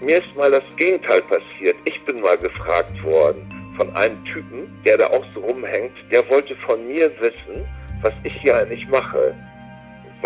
[0.00, 1.74] Mir ist mal das Gegenteil passiert.
[1.84, 3.42] Ich bin mal gefragt worden
[3.76, 5.92] von einem Typen, der da auch so rumhängt.
[6.10, 7.64] Der wollte von mir wissen,
[8.02, 9.34] was ich hier eigentlich mache.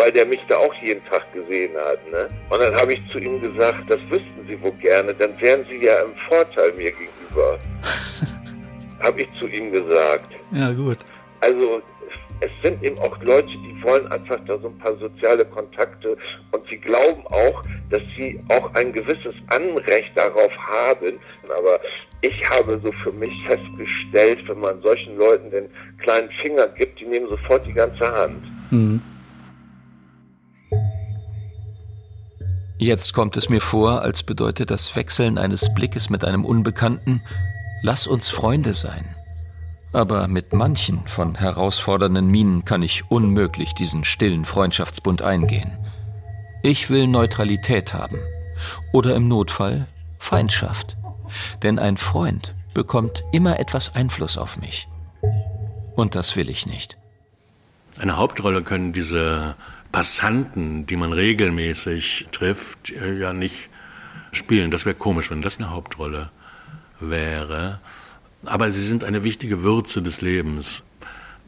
[0.01, 1.99] Weil der mich da auch jeden Tag gesehen hat.
[2.11, 2.27] Ne?
[2.49, 5.85] Und dann habe ich zu ihm gesagt, das wüssten Sie wohl gerne, dann wären Sie
[5.85, 7.59] ja im Vorteil mir gegenüber.
[8.99, 10.33] habe ich zu ihm gesagt.
[10.51, 10.97] Ja, gut.
[11.39, 11.83] Also
[12.39, 16.17] es sind eben auch Leute, die wollen einfach da so ein paar soziale Kontakte
[16.51, 17.61] und sie glauben auch,
[17.91, 21.19] dass sie auch ein gewisses Anrecht darauf haben.
[21.47, 21.79] Aber
[22.21, 27.05] ich habe so für mich festgestellt, wenn man solchen Leuten den kleinen Finger gibt, die
[27.05, 28.43] nehmen sofort die ganze Hand.
[28.71, 28.99] Mhm.
[32.81, 37.21] Jetzt kommt es mir vor, als bedeutet das Wechseln eines Blickes mit einem Unbekannten,
[37.83, 39.15] lass uns Freunde sein.
[39.93, 45.77] Aber mit manchen von herausfordernden Minen kann ich unmöglich diesen stillen Freundschaftsbund eingehen.
[46.63, 48.17] Ich will Neutralität haben.
[48.93, 49.85] Oder im Notfall
[50.17, 50.97] Feindschaft.
[51.61, 54.87] Denn ein Freund bekommt immer etwas Einfluss auf mich.
[55.95, 56.97] Und das will ich nicht.
[57.99, 59.53] Eine Hauptrolle können diese
[59.91, 63.69] Passanten, die man regelmäßig trifft, äh, ja nicht
[64.31, 64.71] spielen.
[64.71, 66.29] Das wäre komisch, wenn das eine Hauptrolle
[66.99, 67.79] wäre.
[68.45, 70.83] Aber sie sind eine wichtige Würze des Lebens.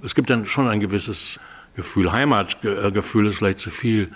[0.03, 1.39] Es gibt dann schon ein gewisses
[1.75, 2.11] Gefühl.
[2.11, 4.11] Heimatgefühl ist vielleicht zu viel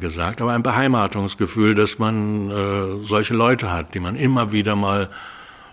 [0.00, 5.08] gesagt, aber ein Beheimatungsgefühl, dass man äh, solche Leute hat, die man immer wieder mal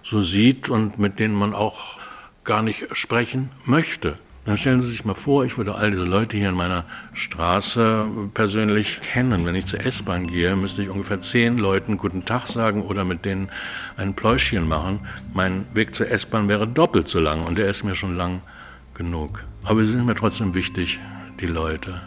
[0.04, 2.00] so sieht und mit denen man auch
[2.44, 4.18] gar nicht sprechen möchte.
[4.46, 8.06] Dann stellen Sie sich mal vor, ich würde all diese Leute hier in meiner Straße
[8.36, 9.44] persönlich kennen.
[9.44, 13.26] Wenn ich zur S-Bahn gehe, müsste ich ungefähr zehn Leuten guten Tag sagen oder mit
[13.26, 13.50] denen
[13.98, 15.00] ein Pläuschchen machen.
[15.34, 18.42] Mein Weg zur S-Bahn wäre doppelt so lang und der ist mir schon lang
[18.94, 19.44] genug.
[19.64, 21.00] Aber sie sind mir trotzdem wichtig,
[21.40, 22.02] die Leute.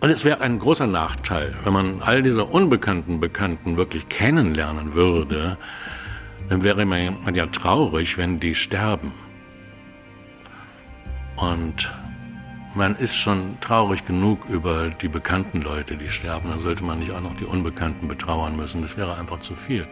[0.00, 5.56] Und es wäre ein großer Nachteil, wenn man all diese unbekannten Bekannten wirklich kennenlernen würde,
[6.48, 9.12] dann wäre man ja traurig, wenn die sterben.
[11.42, 11.92] Und
[12.76, 16.50] man ist schon traurig genug über die bekannten Leute, die sterben.
[16.50, 18.80] Dann sollte man nicht auch noch die Unbekannten betrauern müssen.
[18.80, 19.88] Das wäre einfach zu viel.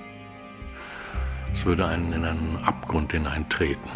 [1.52, 3.90] Es würde einen in einen Abgrund hineintreten.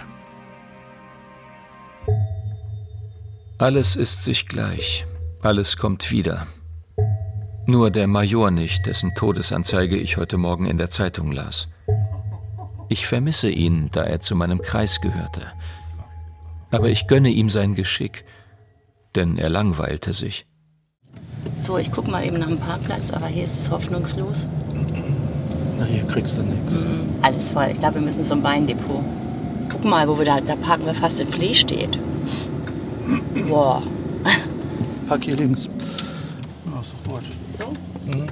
[3.59, 5.07] Alles ist sich gleich.
[5.41, 6.49] Alles kommt wieder.
[7.67, 11.69] Nur der Major nicht, dessen Todesanzeige ich heute Morgen in der Zeitung las.
[12.89, 15.53] Ich vermisse ihn, da er zu meinem Kreis gehörte
[16.75, 18.25] aber ich gönne ihm sein Geschick,
[19.15, 20.47] denn er langweilte sich.
[21.57, 24.49] So, ich guck mal eben nach dem Parkplatz, aber hier ist es hoffnungslos.
[25.79, 26.81] Na, hier kriegst du nichts.
[26.81, 27.69] Mhm, alles voll.
[27.73, 29.03] Ich glaube, wir müssen zum Weindepot.
[29.71, 31.99] Guck mal, wo wir da, da parken wir fast in Flee steht.
[33.49, 33.83] Boah.
[35.09, 35.69] Park hier links.
[36.67, 37.25] Ja, sofort.
[37.53, 37.73] So?
[38.07, 38.27] Mhm.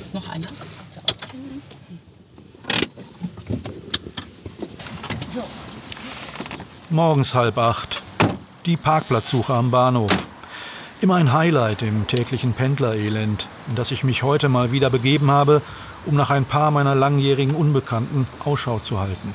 [0.00, 0.48] Ist noch einer?
[5.28, 5.40] So.
[6.92, 8.02] Morgens halb acht.
[8.66, 10.12] Die Parkplatzsuche am Bahnhof.
[11.00, 15.62] Immer ein Highlight im täglichen Pendlerelend, in das ich mich heute mal wieder begeben habe,
[16.04, 19.34] um nach ein paar meiner langjährigen Unbekannten Ausschau zu halten.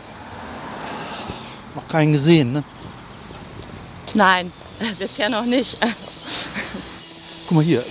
[1.74, 2.63] Noch keinen gesehen, ne?
[4.13, 4.52] Nein,
[5.00, 5.78] bisher noch nicht.
[7.48, 7.84] Guck mal hier.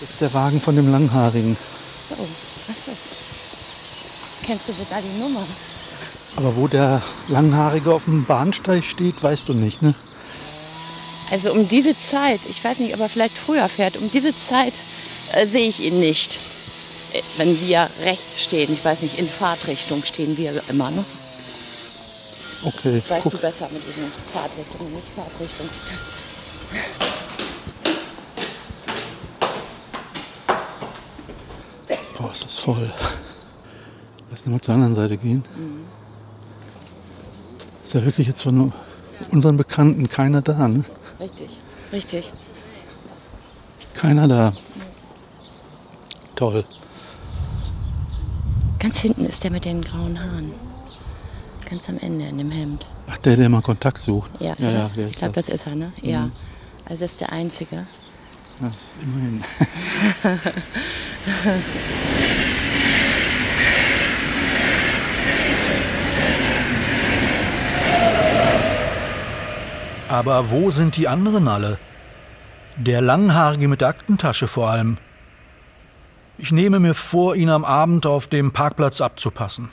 [0.00, 1.56] Das ist der Wagen von dem Langhaarigen.
[2.10, 2.90] So, achso.
[4.44, 5.46] Kennst du da die Nummer?
[6.36, 9.94] Aber wo der Langhaarige auf dem Bahnsteig steht, weißt du nicht, ne?
[11.32, 14.74] Also um diese Zeit, ich weiß nicht, ob er vielleicht früher fährt, um diese Zeit
[15.32, 16.38] äh, sehe ich ihn nicht.
[17.14, 21.04] Äh, wenn wir rechts stehen, ich weiß nicht, in Fahrtrichtung stehen wir immer, ne?
[22.62, 22.94] Okay.
[22.94, 25.68] Das weißt du besser mit diesen Fahrtrichtungen, nicht Fahrtrichtung.
[32.18, 32.92] Boah, ist das voll.
[34.30, 35.44] Lass mal zur anderen Seite gehen.
[35.56, 35.85] Mhm.
[37.86, 38.72] Ist ja wirklich jetzt von
[39.30, 40.82] unseren Bekannten keiner da, ne?
[41.20, 41.50] Richtig,
[41.92, 42.32] richtig.
[43.94, 44.52] Keiner da.
[46.34, 46.64] Toll.
[48.80, 50.50] Ganz hinten ist der mit den grauen Haaren.
[51.70, 52.84] Ganz am Ende in dem Hemd.
[53.06, 54.32] Ach, der, der mal Kontakt sucht.
[54.40, 55.46] Ja, ja, ja ich glaube, das.
[55.46, 55.92] das ist er, ne?
[56.02, 56.08] Mhm.
[56.08, 56.30] Ja.
[56.86, 57.86] Also das ist der Einzige.
[58.60, 59.44] Ja, immerhin.
[70.08, 71.78] Aber wo sind die anderen alle?
[72.76, 74.98] Der Langhaarige mit der Aktentasche vor allem.
[76.38, 79.70] Ich nehme mir vor, ihn am Abend auf dem Parkplatz abzupassen.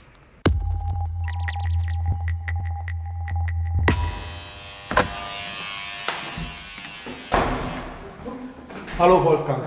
[8.98, 9.63] Hallo Wolfgang.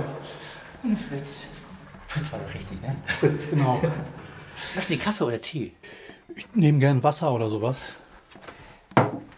[1.08, 1.28] Fritz.
[2.08, 2.96] Fritz war doch richtig, ne?
[3.20, 3.80] Fritz, genau.
[4.74, 5.72] Möchten Sie Kaffee oder Tee?
[6.34, 7.96] Ich nehme gern Wasser oder sowas.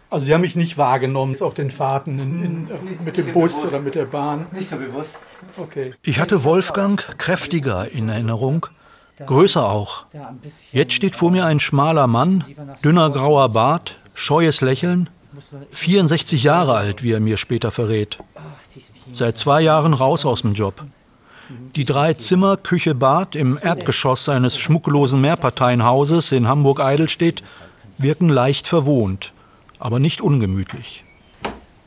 [0.09, 2.67] Also Sie haben mich nicht wahrgenommen auf den Fahrten in, in,
[3.05, 3.65] mit dem Bus bewusst.
[3.65, 4.47] oder mit der Bahn?
[4.51, 5.19] Nicht so bewusst.
[5.57, 5.93] Okay.
[6.01, 8.65] Ich hatte Wolfgang kräftiger in Erinnerung,
[9.23, 10.05] größer auch.
[10.71, 12.43] Jetzt steht vor mir ein schmaler Mann,
[12.83, 15.09] dünner grauer Bart, scheues Lächeln,
[15.71, 18.17] 64 Jahre alt, wie er mir später verrät.
[19.13, 20.85] Seit zwei Jahren raus aus dem Job.
[21.75, 27.43] Die drei Zimmer, Küche, Bad im Erdgeschoss seines schmucklosen Mehrparteienhauses in Hamburg-Eidelstedt
[27.97, 29.33] wirken leicht verwohnt
[29.79, 31.03] aber nicht ungemütlich.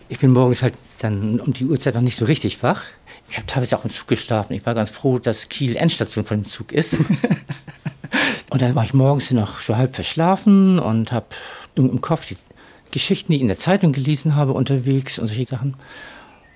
[0.09, 2.83] Ich bin morgens halt dann um die Uhrzeit noch nicht so richtig wach.
[3.31, 4.53] Ich habe teilweise auch im Zug geschlafen.
[4.53, 6.95] Ich war ganz froh, dass Kiel Endstation von dem Zug ist.
[8.51, 11.27] und dann war ich morgens noch so halb verschlafen und habe
[11.77, 12.37] im Kopf die
[12.91, 15.77] Geschichten, die ich in der Zeitung gelesen habe, unterwegs und solche Sachen.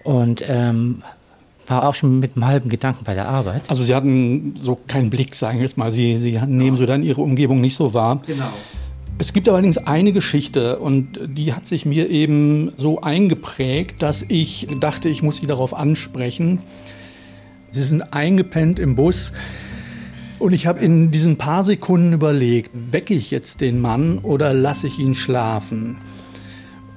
[0.04, 1.02] Und ähm,
[1.66, 3.62] war auch schon mit einem halben Gedanken bei der Arbeit.
[3.68, 5.90] Also Sie hatten so keinen Blick, sagen wir es mal.
[5.92, 8.22] Sie, Sie nehmen so dann Ihre Umgebung nicht so wahr.
[8.26, 8.52] Genau.
[9.18, 14.68] Es gibt allerdings eine Geschichte und die hat sich mir eben so eingeprägt, dass ich
[14.78, 16.58] dachte, ich muss sie darauf ansprechen.
[17.70, 19.32] Sie sind eingepennt im Bus
[20.38, 24.86] und ich habe in diesen paar Sekunden überlegt, wecke ich jetzt den Mann oder lasse
[24.86, 26.02] ich ihn schlafen?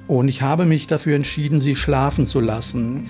[0.06, 3.08] Und ich habe mich dafür entschieden, sie schlafen zu lassen.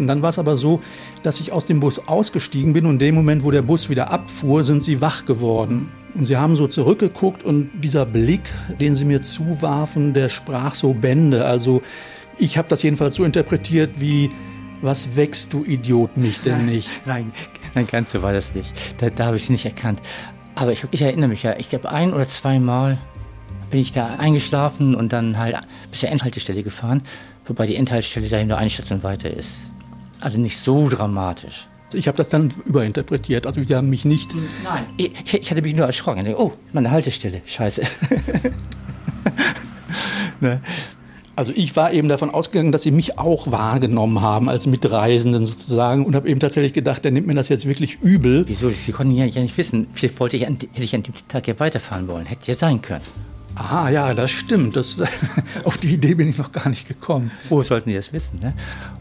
[0.00, 0.80] Und dann war es aber so,
[1.22, 4.10] dass ich aus dem Bus ausgestiegen bin und in dem Moment, wo der Bus wieder
[4.10, 5.88] abfuhr, sind sie wach geworden.
[6.14, 8.50] Und sie haben so zurückgeguckt und dieser Blick,
[8.80, 11.44] den sie mir zuwarfen, der sprach so Bände.
[11.44, 11.82] Also
[12.38, 14.30] ich habe das jedenfalls so interpretiert wie,
[14.80, 16.88] was wächst du Idiot mich denn nicht?
[17.04, 17.32] Nein,
[17.74, 18.72] nein, ganz so war das nicht.
[18.98, 20.00] Da, da habe ich es nicht erkannt.
[20.54, 22.98] Aber ich, ich erinnere mich ja, ich glaube ein oder zweimal
[23.70, 25.56] bin ich da eingeschlafen und dann halt
[25.90, 27.02] bis zur Endhaltestelle gefahren,
[27.46, 29.66] wobei die Endhaltestelle dahin nur eine Station weiter ist.
[30.20, 31.66] Also nicht so dramatisch.
[31.94, 33.46] Ich habe das dann überinterpretiert.
[33.46, 34.34] Also die haben mich nicht.
[34.62, 34.84] Nein.
[34.98, 36.24] Ich, ich hatte mich nur erschrocken.
[36.24, 37.40] Dachte, Oh, meine Haltestelle.
[37.46, 37.82] Scheiße.
[40.40, 40.60] ne?
[41.34, 46.04] Also ich war eben davon ausgegangen, dass sie mich auch wahrgenommen haben als Mitreisenden sozusagen
[46.04, 48.44] und habe eben tatsächlich gedacht, der nimmt mir das jetzt wirklich übel.
[48.48, 48.70] Wieso?
[48.70, 49.86] Sie konnten ja nicht wissen.
[49.94, 52.26] Vielleicht wollte ich an, hätte ich an dem Tag ja weiterfahren wollen.
[52.26, 53.04] Hätte ja sein können.
[53.58, 54.76] Aha, ja, das stimmt.
[54.76, 54.98] Das,
[55.64, 57.32] auf die Idee bin ich noch gar nicht gekommen.
[57.48, 58.38] Wo sollten Sie das wissen?
[58.40, 58.54] Ne?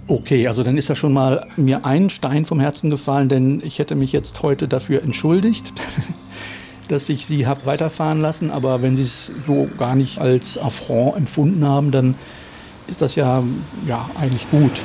[0.08, 3.78] Okay, also dann ist ja schon mal mir ein Stein vom Herzen gefallen, denn ich
[3.78, 5.74] hätte mich jetzt heute dafür entschuldigt,
[6.88, 8.50] dass ich Sie habe weiterfahren lassen.
[8.50, 12.16] Aber wenn Sie es so gar nicht als Affront empfunden haben, dann
[12.88, 13.44] ist das ja,
[13.86, 14.84] ja eigentlich gut.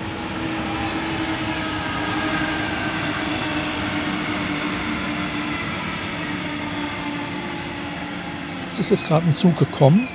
[8.72, 10.08] Es ist jetzt gerade ein Zug gekommen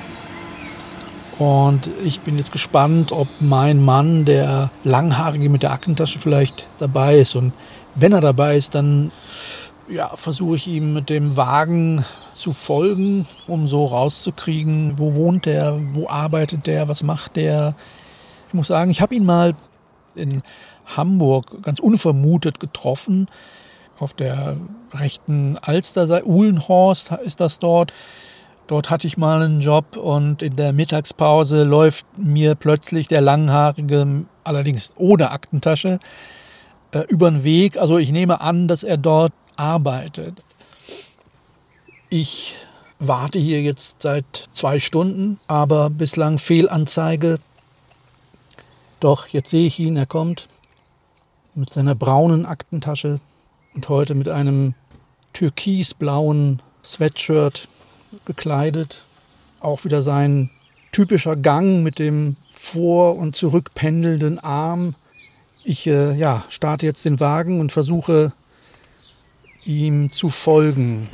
[1.37, 7.19] und ich bin jetzt gespannt, ob mein Mann, der Langhaarige mit der Aktentasche, vielleicht dabei
[7.19, 7.35] ist.
[7.35, 7.53] Und
[7.93, 9.11] wenn er dabei ist, dann
[9.87, 15.79] ja, versuche ich ihm mit dem Wagen zu folgen, um so rauszukriegen, wo wohnt der,
[15.93, 17.75] wo arbeitet der, was macht der.
[18.47, 19.53] Ich muss sagen, ich habe ihn mal
[20.15, 20.41] in
[20.95, 23.27] Hamburg ganz unvermutet getroffen,
[23.99, 24.57] auf der
[24.95, 27.93] rechten Alsterseite, Uhlenhorst ist das dort.
[28.67, 34.25] Dort hatte ich mal einen Job und in der Mittagspause läuft mir plötzlich der Langhaarige,
[34.43, 35.99] allerdings ohne Aktentasche,
[36.91, 37.77] äh, über den Weg.
[37.77, 40.45] Also ich nehme an, dass er dort arbeitet.
[42.09, 42.55] Ich
[42.99, 47.39] warte hier jetzt seit zwei Stunden, aber bislang Fehlanzeige.
[48.99, 50.49] Doch, jetzt sehe ich ihn, er kommt
[51.55, 53.21] mit seiner braunen Aktentasche
[53.73, 54.73] und heute mit einem
[55.33, 57.67] türkisblauen Sweatshirt
[58.25, 59.03] gekleidet.
[59.59, 60.49] Auch wieder sein
[60.91, 64.95] typischer Gang mit dem vor- und zurückpendelnden Arm.
[65.63, 68.33] Ich äh, ja, starte jetzt den Wagen und versuche
[69.65, 71.09] ihm zu folgen.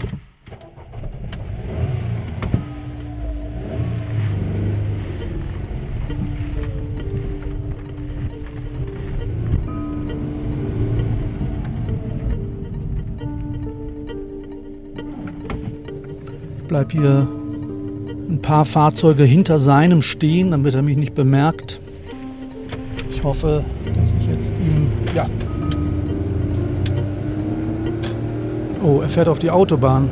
[16.74, 17.28] Bleib hier
[18.30, 21.80] ein paar Fahrzeuge hinter seinem stehen, damit er mich nicht bemerkt.
[23.12, 24.92] Ich hoffe, dass ich jetzt ihm.
[25.14, 25.28] Ja.
[28.82, 30.10] Oh, er fährt auf die Autobahn.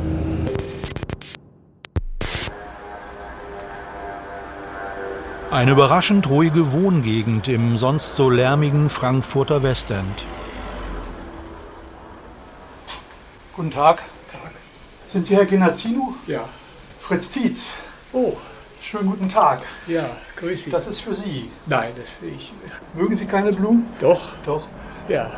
[5.50, 10.24] Eine überraschend ruhige Wohngegend im sonst so lärmigen Frankfurter Westend.
[13.56, 14.04] Guten Tag.
[15.12, 16.14] Sind Sie Herr Genazzino?
[16.26, 16.48] Ja.
[16.98, 17.74] Fritz Tietz.
[18.14, 18.32] Oh.
[18.80, 19.60] Schönen guten Tag.
[19.86, 20.70] Ja, grüß Sie.
[20.70, 21.50] Das ist für Sie.
[21.66, 22.50] Nein, das ich.
[22.94, 23.84] Mögen Sie keine Blumen?
[24.00, 24.36] Doch.
[24.46, 24.68] Doch.
[25.10, 25.30] Ja.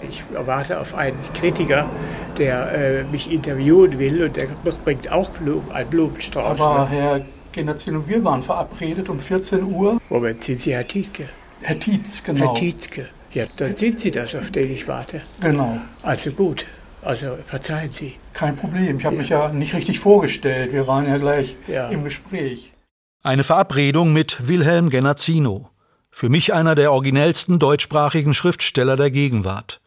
[0.00, 1.88] Ich warte auf einen Kritiker,
[2.36, 4.48] der äh, mich interviewen will und der
[4.84, 6.60] bringt auch Blumen, einen Blumenstrauß.
[6.60, 6.96] Aber ne?
[6.96, 7.20] Herr
[7.52, 10.00] Genazzino, wir waren verabredet um 14 Uhr.
[10.08, 11.28] Moment, sind Sie Herr Tietke?
[11.60, 12.48] Herr Tietz, genau.
[12.48, 13.08] Herr Tietzke.
[13.34, 15.20] Ja, dann sind Sie das, auf den ich warte.
[15.40, 15.78] Genau.
[16.02, 16.66] Also gut.
[17.04, 18.14] Also verzeihen Sie.
[18.32, 18.98] Kein Problem.
[18.98, 20.72] Ich habe mich ja nicht richtig vorgestellt.
[20.72, 21.88] Wir waren ja gleich Ja.
[21.88, 22.72] im Gespräch.
[23.22, 25.68] Eine Verabredung mit Wilhelm Genazzino.
[26.10, 29.80] Für mich einer der originellsten deutschsprachigen Schriftsteller der Gegenwart.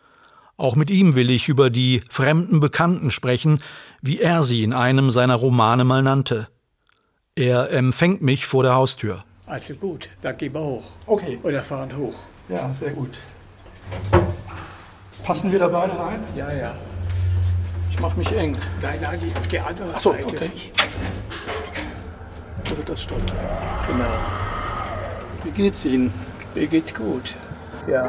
[0.58, 3.62] Auch mit ihm will ich über die fremden Bekannten sprechen,
[4.01, 6.47] wie er sie in einem seiner Romane mal nannte.
[7.36, 9.23] Er empfängt mich vor der Haustür.
[9.45, 10.84] Also gut, dann gehen wir hoch.
[11.06, 11.39] Okay.
[11.43, 12.15] Oder fahren hoch.
[12.49, 13.17] Ja, sehr gut.
[15.23, 16.19] Passen wir da beide rein?
[16.36, 16.75] Ja, ja.
[17.97, 18.55] Ich mache mich eng.
[18.81, 20.25] Nein, nein, die- auf die andere Ach so, Seite.
[20.27, 20.51] okay.
[22.63, 23.25] Da wird das stoppen.
[23.88, 24.05] Genau.
[25.43, 26.13] Wie geht's Ihnen?
[26.54, 27.35] Mir geht's gut.
[27.87, 28.08] Ja.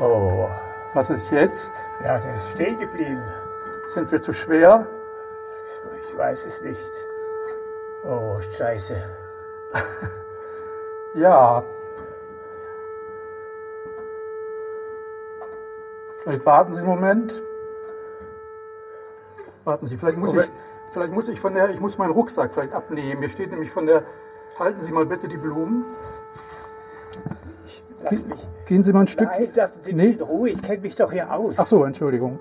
[0.00, 0.48] Oh.
[0.94, 1.68] Was ist jetzt?
[2.04, 3.22] Ja, der ist stehen geblieben.
[3.94, 4.84] Sind wir zu schwer?
[6.10, 6.80] Ich weiß es nicht.
[8.08, 8.96] Oh, scheiße.
[11.16, 11.62] Ja.
[16.24, 17.32] Vielleicht warten Sie einen Moment.
[19.64, 20.44] Warten Sie, vielleicht muss ich,
[20.92, 23.20] vielleicht muss ich von der, ich muss meinen Rucksack vielleicht abnehmen.
[23.20, 24.02] Hier steht nämlich von der,
[24.58, 25.84] halten Sie mal bitte die Blumen.
[28.02, 28.38] Lass mich.
[28.68, 29.28] Gehen Sie mal ein Stück.
[29.28, 30.12] Nein, lassen Sie mich Nee.
[30.12, 30.48] in Ruhe.
[30.50, 31.54] Ich kenne mich doch hier aus.
[31.58, 32.38] Ach so, Entschuldigung.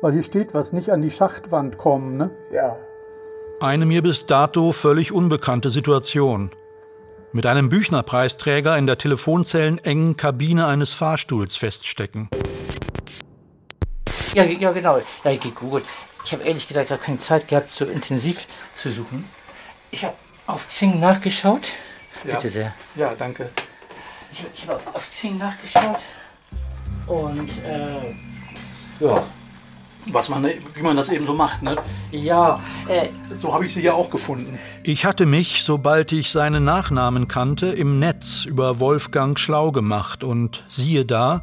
[0.00, 2.30] Weil hier steht was, nicht an die Schachtwand kommen, ne?
[2.52, 2.76] Ja.
[3.60, 6.50] Eine mir bis dato völlig unbekannte Situation.
[7.32, 12.30] Mit einem Büchnerpreisträger in der telefonzellenengen Kabine eines Fahrstuhls feststecken.
[14.34, 15.00] Ja, ja genau.
[15.24, 15.84] Ja, gegoogelt.
[16.24, 19.24] Ich habe ehrlich gesagt gar keine Zeit gehabt, so intensiv zu suchen.
[19.90, 20.14] Ich habe
[20.46, 21.72] auf Xing nachgeschaut.
[22.24, 22.34] Ja.
[22.34, 22.74] Bitte sehr.
[22.96, 23.50] Ja, danke.
[24.32, 25.98] Ich, ich habe auf, auf Xing nachgeschaut.
[27.06, 28.14] Und, äh,
[29.00, 29.24] ja.
[30.10, 31.76] Was man, wie man das eben so macht, ne?
[32.12, 34.58] Ja, äh, so habe ich sie ja auch gefunden.
[34.82, 40.64] Ich hatte mich, sobald ich seinen Nachnamen kannte, im Netz über Wolfgang schlau gemacht und
[40.68, 41.42] siehe da,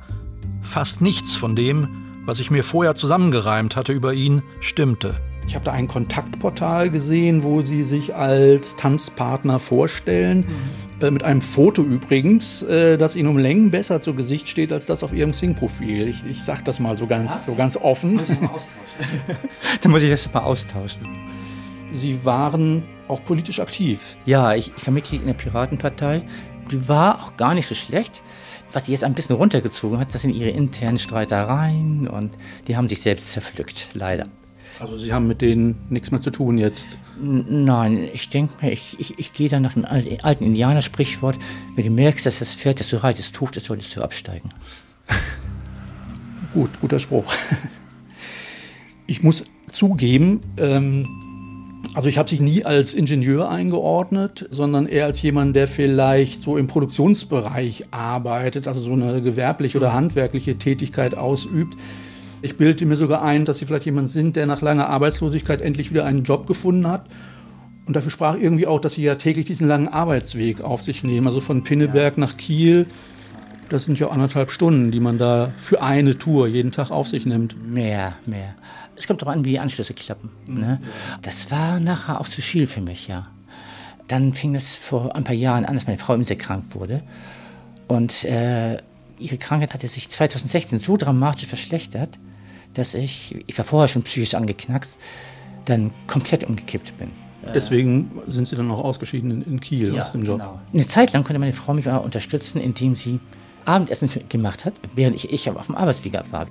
[0.62, 5.16] fast nichts von dem, was ich mir vorher zusammengereimt hatte über ihn, stimmte.
[5.48, 10.40] Ich habe da ein Kontaktportal gesehen, wo sie sich als Tanzpartner vorstellen.
[10.40, 11.06] Mhm.
[11.06, 14.86] Äh, mit einem Foto übrigens, äh, das ihnen um Längen besser zu Gesicht steht als
[14.86, 16.08] das auf ihrem Xing-Profil.
[16.08, 17.42] Ich, ich sag das mal so ganz, ja?
[17.42, 18.20] so ganz offen.
[19.82, 21.08] Dann muss ich das mal austauschen.
[21.92, 24.18] Sie waren auch politisch aktiv.
[24.26, 26.24] Ja, ich, ich war Mitglied in der Piratenpartei.
[26.72, 28.24] Die war auch gar nicht so schlecht.
[28.76, 32.34] Was sie jetzt ein bisschen runtergezogen hat, das sind ihre internen Streitereien und
[32.68, 34.28] die haben sich selbst zerpflückt, leider.
[34.82, 36.98] Also Sie haben mit denen nichts mehr zu tun jetzt?
[37.18, 41.38] Nein, ich denke mir, ich, ich, ich gehe da nach dem alten Indianersprichwort,
[41.78, 44.50] wenn du merkst, dass das Pferd, das du reitest, tot ist, solltest du absteigen.
[46.54, 47.34] Gut, guter Spruch.
[49.08, 51.25] Ich muss zugeben, ähm,
[51.96, 56.58] also ich habe sich nie als Ingenieur eingeordnet, sondern eher als jemand, der vielleicht so
[56.58, 61.78] im Produktionsbereich arbeitet, also so eine gewerbliche oder handwerkliche Tätigkeit ausübt.
[62.42, 65.92] Ich bilde mir sogar ein, dass Sie vielleicht jemand sind, der nach langer Arbeitslosigkeit endlich
[65.92, 67.06] wieder einen Job gefunden hat.
[67.86, 71.28] Und dafür sprach irgendwie auch, dass Sie ja täglich diesen langen Arbeitsweg auf sich nehmen.
[71.28, 72.88] Also von Pinneberg nach Kiel.
[73.70, 77.26] Das sind ja anderthalb Stunden, die man da für eine Tour jeden Tag auf sich
[77.26, 77.56] nimmt.
[77.68, 78.54] Mehr, mehr.
[78.98, 80.30] Es kommt darauf an, wie die Anschlüsse klappen.
[80.48, 80.82] Ne?
[81.22, 83.24] Das war nachher auch zu viel für mich, ja.
[84.08, 87.02] Dann fing es vor ein paar Jahren an, dass meine Frau sehr krank wurde.
[87.88, 88.78] Und äh,
[89.20, 92.20] ihre Krankheit hatte sich 2016 so dramatisch verschlechtert,
[92.74, 95.00] dass ich, ich war vorher schon psychisch angeknackst,
[95.66, 97.10] dann komplett umgekippt bin.
[97.54, 100.40] Deswegen sind Sie dann auch ausgeschieden in, in Kiel ja, aus dem Job.
[100.40, 100.60] Genau.
[100.74, 103.20] Eine Zeit lang konnte meine Frau mich auch unterstützen, indem sie
[103.66, 106.48] Abendessen gemacht hat, während ich, ich auf dem Arbeitsweg war.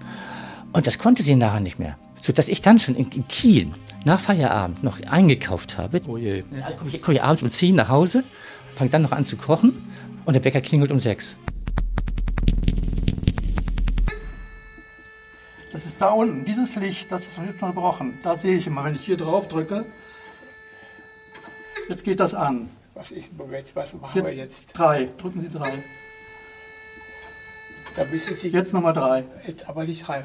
[0.73, 1.97] Und das konnte sie nachher nicht mehr.
[2.25, 3.71] Sodass ich dann schon in, in Kiel
[4.07, 6.01] nach Feierabend noch eingekauft habe.
[6.09, 6.43] Oh je.
[6.65, 8.25] Also komme ich, komm ich abends um 10 nach Hause,
[8.77, 9.87] fange dann noch an zu kochen
[10.25, 11.37] und der Bäcker klingelt um 6.
[15.71, 18.15] Das ist da unten, dieses Licht, das ist jetzt unterbrochen.
[18.23, 19.85] Da sehe ich immer, wenn ich hier drauf drücke.
[21.91, 22.71] Jetzt geht das an.
[22.95, 24.63] Was ist Moment, was machen jetzt wir jetzt?
[24.73, 25.71] Drei, drücken Sie drei.
[27.97, 29.25] Da müssen Sie jetzt nochmal drei.
[29.47, 30.25] Jetzt aber nicht drei.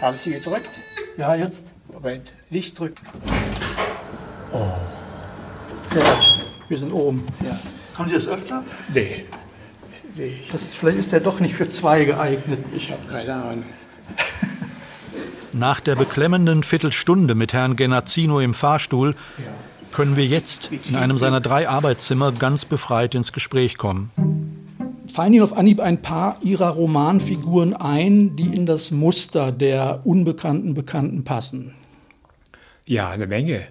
[0.00, 0.68] Haben Sie gedrückt?
[1.16, 1.72] Ja, jetzt.
[1.92, 3.02] Moment, nicht drücken.
[4.52, 4.68] Oh.
[5.90, 6.46] Fertig.
[6.68, 7.26] Wir sind oben.
[7.44, 7.58] Ja.
[7.94, 8.62] Haben Sie das öfter?
[8.94, 9.24] Nee.
[10.14, 10.38] nee.
[10.52, 12.60] Das ist, vielleicht ist der doch nicht für zwei geeignet.
[12.76, 13.64] Ich habe keine Ahnung.
[15.52, 19.16] Nach der beklemmenden Viertelstunde mit Herrn Genazzino im Fahrstuhl
[19.92, 24.12] können wir jetzt in einem seiner drei Arbeitszimmer ganz befreit ins Gespräch kommen.
[25.08, 30.74] Fallen Ihnen auf Anhieb ein paar Ihrer Romanfiguren ein, die in das Muster der unbekannten
[30.74, 31.72] Bekannten passen?
[32.86, 33.62] Ja, eine Menge.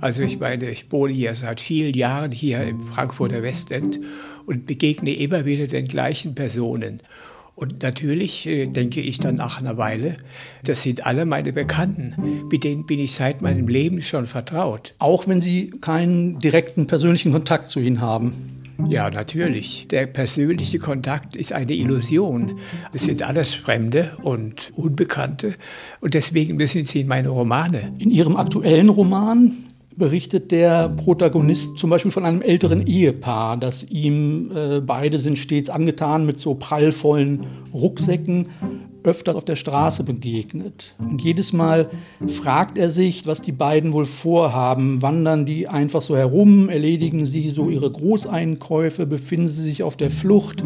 [0.00, 4.00] Also ich meine, ich wohne hier seit vielen Jahren hier im Frankfurter Westend
[4.46, 7.00] und begegne immer wieder den gleichen Personen.
[7.56, 10.16] Und natürlich äh, denke ich dann nach einer Weile,
[10.64, 14.94] das sind alle meine Bekannten, mit denen bin ich seit meinem Leben schon vertraut.
[14.98, 18.59] Auch wenn Sie keinen direkten persönlichen Kontakt zu ihnen haben?
[18.88, 19.86] Ja, natürlich.
[19.88, 22.58] Der persönliche Kontakt ist eine Illusion.
[22.92, 25.54] Es sind alles Fremde und Unbekannte
[26.00, 27.92] und deswegen müssen sie in meine Romane.
[27.98, 29.52] In Ihrem aktuellen Roman
[29.96, 35.68] berichtet der Protagonist zum Beispiel von einem älteren Ehepaar, das ihm, äh, beide sind stets
[35.68, 38.48] angetan mit so prallvollen Rucksäcken,
[39.04, 40.94] öfter auf der Straße begegnet.
[40.98, 41.90] Und jedes Mal
[42.26, 45.02] fragt er sich, was die beiden wohl vorhaben.
[45.02, 46.68] Wandern die einfach so herum?
[46.68, 49.06] Erledigen sie so ihre Großeinkäufe?
[49.06, 50.64] Befinden sie sich auf der Flucht?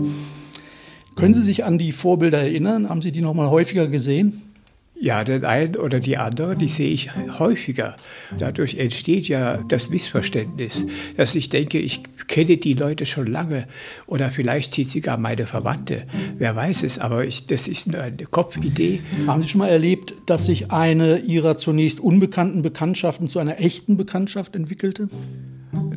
[1.16, 2.88] Können Sie sich an die Vorbilder erinnern?
[2.88, 4.53] Haben Sie die noch mal häufiger gesehen?
[4.96, 7.96] Ja, den einen oder die andere, die sehe ich häufiger.
[8.38, 10.86] Dadurch entsteht ja das Missverständnis,
[11.16, 13.66] dass ich denke, ich kenne die Leute schon lange
[14.06, 16.04] oder vielleicht sind sie gar meine Verwandte.
[16.38, 19.00] Wer weiß es, aber ich, das ist nur eine Kopfidee.
[19.26, 23.96] Haben Sie schon mal erlebt, dass sich eine Ihrer zunächst unbekannten Bekanntschaften zu einer echten
[23.96, 25.08] Bekanntschaft entwickelte?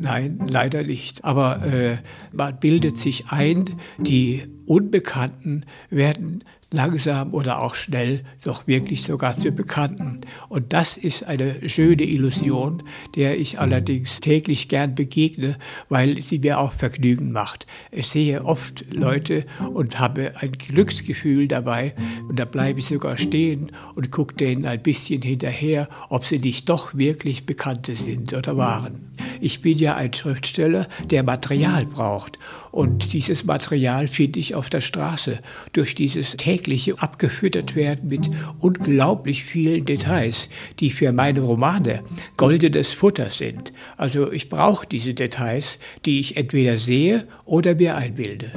[0.00, 1.24] Nein, leider nicht.
[1.24, 1.98] Aber äh,
[2.32, 3.64] man bildet sich ein,
[3.98, 10.20] die Unbekannten werden langsam oder auch schnell doch wirklich sogar zu Bekannten.
[10.48, 12.82] Und das ist eine schöne Illusion,
[13.16, 15.56] der ich allerdings täglich gern begegne,
[15.88, 17.66] weil sie mir auch Vergnügen macht.
[17.90, 21.94] Ich sehe oft Leute und habe ein Glücksgefühl dabei
[22.28, 26.68] und da bleibe ich sogar stehen und gucke denen ein bisschen hinterher, ob sie nicht
[26.68, 29.16] doch wirklich Bekannte sind oder waren.
[29.40, 32.38] Ich bin ja ein Schriftsteller, der Material braucht
[32.70, 35.38] und dieses Material finde ich auf der Straße
[35.72, 36.57] durch dieses tägliche
[36.98, 40.48] abgefüttert werden mit unglaublich vielen Details,
[40.80, 42.02] die für meine Romane
[42.36, 43.72] goldenes Futter sind.
[43.96, 48.50] Also ich brauche diese Details, die ich entweder sehe oder mir einbilde.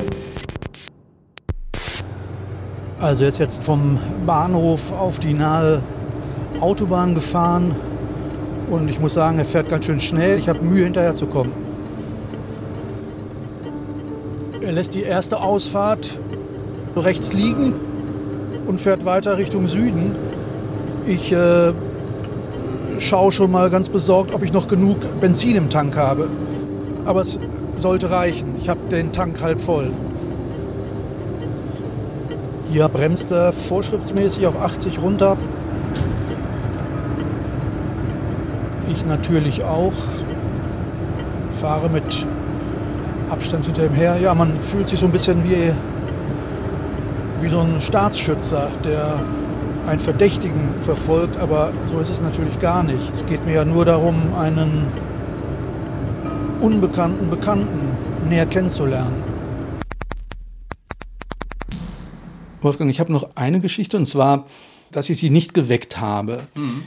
[3.00, 5.82] Also jetzt jetzt vom Bahnhof auf die nahe
[6.60, 7.76] Autobahn gefahren
[8.70, 10.38] und ich muss sagen, er fährt ganz schön schnell.
[10.38, 11.52] Ich habe Mühe hinterher zu kommen.
[14.62, 16.18] Er lässt die erste Ausfahrt
[16.96, 17.74] rechts liegen
[18.68, 20.12] und fährt weiter Richtung Süden.
[21.06, 21.74] Ich äh,
[23.00, 26.30] schaue schon mal ganz besorgt, ob ich noch genug Benzin im Tank habe.
[27.06, 27.40] Aber es
[27.78, 28.56] sollte reichen.
[28.58, 29.92] Ich habe den Tank halb voll.
[32.72, 35.36] Hier bremst er vorschriftsmäßig auf 80 runter.
[38.90, 39.94] Ich natürlich auch.
[41.60, 42.26] Fahre mit
[43.30, 44.18] Abstand hinter ihm her.
[44.22, 45.72] Ja, man fühlt sich so ein bisschen wie,
[47.42, 49.24] wie so ein Staatsschützer, der
[49.88, 53.12] einen Verdächtigen verfolgt, aber so ist es natürlich gar nicht.
[53.14, 54.88] Es geht mir ja nur darum, einen
[56.62, 57.98] unbekannten Bekannten
[58.30, 59.24] näher kennenzulernen.
[62.62, 64.46] Wolfgang, ich habe noch eine Geschichte und zwar,
[64.92, 66.42] dass ich sie nicht geweckt habe.
[66.56, 66.84] Mhm.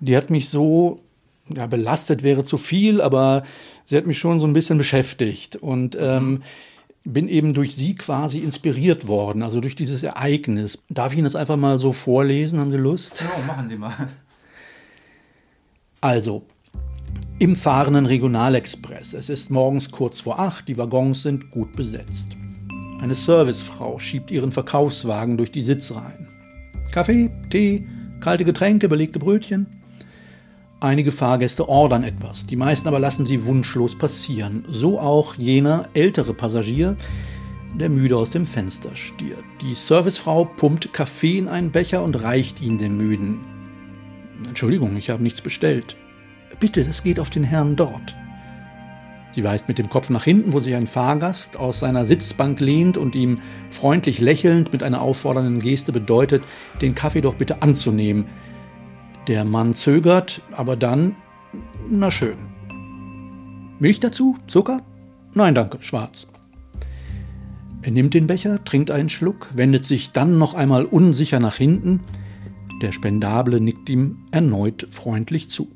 [0.00, 1.00] Die hat mich so
[1.48, 3.42] ja, belastet wäre zu viel, aber
[3.86, 6.42] sie hat mich schon so ein bisschen beschäftigt und ähm,
[7.04, 10.82] bin eben durch sie quasi inspiriert worden, also durch dieses Ereignis.
[10.88, 12.58] Darf ich Ihnen das einfach mal so vorlesen?
[12.58, 13.20] Haben Sie Lust?
[13.22, 14.08] Ja, machen Sie mal.
[16.00, 16.46] Also,
[17.38, 19.14] im fahrenden Regionalexpress.
[19.14, 22.36] Es ist morgens kurz vor acht, die Waggons sind gut besetzt.
[23.00, 26.28] Eine Servicefrau schiebt ihren Verkaufswagen durch die Sitzreihen.
[26.90, 27.86] Kaffee, Tee,
[28.20, 29.66] kalte Getränke, belegte Brötchen.
[30.84, 34.66] Einige Fahrgäste ordern etwas, die meisten aber lassen sie wunschlos passieren.
[34.68, 36.98] So auch jener ältere Passagier,
[37.72, 39.42] der müde aus dem Fenster stiert.
[39.62, 43.40] Die Servicefrau pumpt Kaffee in einen Becher und reicht ihn dem Müden.
[44.46, 45.96] Entschuldigung, ich habe nichts bestellt.
[46.60, 48.14] Bitte, das geht auf den Herrn dort.
[49.32, 52.98] Sie weist mit dem Kopf nach hinten, wo sich ein Fahrgast aus seiner Sitzbank lehnt
[52.98, 53.38] und ihm
[53.70, 56.44] freundlich lächelnd mit einer auffordernden Geste bedeutet,
[56.82, 58.26] den Kaffee doch bitte anzunehmen.
[59.26, 61.16] Der Mann zögert, aber dann,
[61.88, 62.36] na schön.
[63.78, 64.36] Milch dazu?
[64.46, 64.82] Zucker?
[65.32, 66.28] Nein, danke, schwarz.
[67.80, 72.00] Er nimmt den Becher, trinkt einen Schluck, wendet sich dann noch einmal unsicher nach hinten.
[72.82, 75.68] Der Spendable nickt ihm erneut freundlich zu.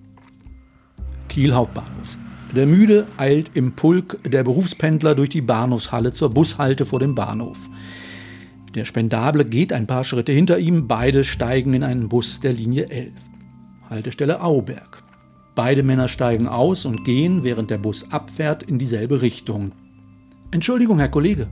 [1.28, 2.18] Kiel Hauptbahnhof.
[2.54, 7.68] Der Müde eilt im Pulk der Berufspendler durch die Bahnhofshalle zur Bushalte vor dem Bahnhof.
[8.74, 12.88] Der Spendable geht ein paar Schritte hinter ihm, beide steigen in einen Bus der Linie
[12.88, 13.12] 11.
[13.90, 15.02] Haltestelle Auberg.
[15.54, 19.72] Beide Männer steigen aus und gehen, während der Bus abfährt, in dieselbe Richtung.
[20.50, 21.48] Entschuldigung, Herr Kollege.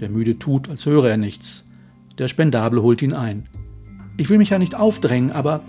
[0.00, 1.64] Der Müde tut, als höre er nichts.
[2.18, 3.44] Der Spendable holt ihn ein.
[4.16, 5.62] Ich will mich ja nicht aufdrängen, aber.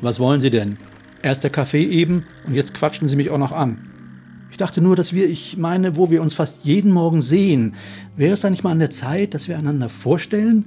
[0.00, 0.76] Was wollen Sie denn?
[1.22, 3.78] Erst der Kaffee eben und jetzt quatschen Sie mich auch noch an.
[4.50, 7.74] Ich dachte nur, dass wir, ich meine, wo wir uns fast jeden Morgen sehen,
[8.16, 10.66] wäre es da nicht mal an der Zeit, dass wir einander vorstellen?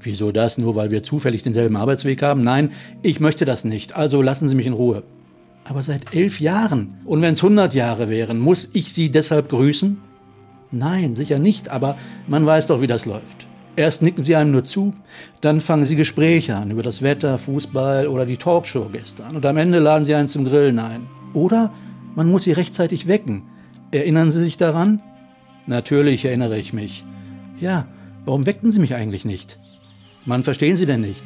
[0.00, 0.58] Wieso das?
[0.58, 2.42] Nur weil wir zufällig denselben Arbeitsweg haben?
[2.42, 2.72] Nein,
[3.02, 3.96] ich möchte das nicht.
[3.96, 5.02] Also lassen Sie mich in Ruhe.
[5.64, 9.98] Aber seit elf Jahren, und wenn es hundert Jahre wären, muss ich Sie deshalb grüßen?
[10.70, 13.46] Nein, sicher nicht, aber man weiß doch, wie das läuft.
[13.74, 14.94] Erst nicken Sie einem nur zu,
[15.40, 19.36] dann fangen Sie Gespräche an über das Wetter, Fußball oder die Talkshow gestern.
[19.36, 21.06] Und am Ende laden Sie einen zum Grillen ein.
[21.34, 21.72] Oder
[22.14, 23.42] man muss Sie rechtzeitig wecken.
[23.90, 25.00] Erinnern Sie sich daran?
[25.66, 27.04] Natürlich erinnere ich mich.
[27.60, 27.86] Ja,
[28.24, 29.58] warum weckten Sie mich eigentlich nicht?
[30.26, 31.22] Mann, verstehen Sie denn nicht?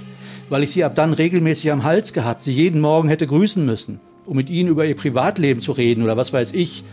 [0.50, 3.98] Weil ich Sie ab dann regelmäßig am Hals gehabt, Sie jeden Morgen hätte grüßen müssen,
[4.26, 6.84] um mit Ihnen über Ihr Privatleben zu reden oder was weiß ich.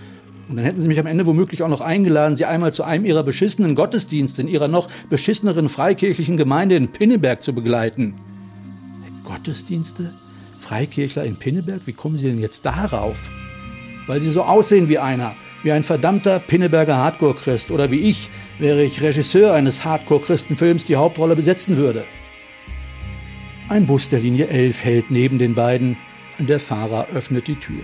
[0.48, 3.04] Und dann hätten Sie mich am Ende womöglich auch noch eingeladen, Sie einmal zu einem
[3.04, 8.14] Ihrer beschissenen Gottesdienste in Ihrer noch beschisseneren freikirchlichen Gemeinde in Pinneberg zu begleiten.
[9.26, 10.14] Gottesdienste?
[10.60, 11.82] Freikirchler in Pinneberg?
[11.86, 13.30] Wie kommen Sie denn jetzt darauf?
[14.08, 18.30] Weil Sie so aussehen wie einer, wie ein verdammter Pinneberger Hardcore-Christ oder wie ich,
[18.60, 22.04] wäre ich Regisseur eines Hardcore-Christenfilms, die Hauptrolle besetzen würde.
[23.70, 25.98] Ein Bus der Linie 11 hält neben den beiden.
[26.40, 27.84] Der Fahrer öffnet die Tür.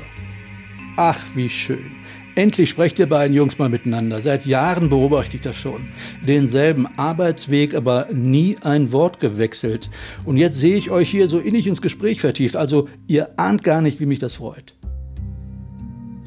[0.96, 1.92] Ach, wie schön.
[2.36, 4.22] Endlich sprecht ihr beiden Jungs mal miteinander.
[4.22, 5.90] Seit Jahren beobachte ich das schon.
[6.26, 9.90] Denselben Arbeitsweg, aber nie ein Wort gewechselt.
[10.26, 12.56] Und jetzt sehe ich euch hier so innig ins Gespräch vertieft.
[12.56, 14.74] Also ihr ahnt gar nicht, wie mich das freut.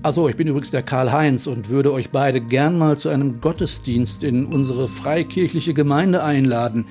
[0.03, 4.23] Achso, ich bin übrigens der Karl-Heinz und würde euch beide gern mal zu einem Gottesdienst
[4.23, 6.87] in unsere freikirchliche Gemeinde einladen.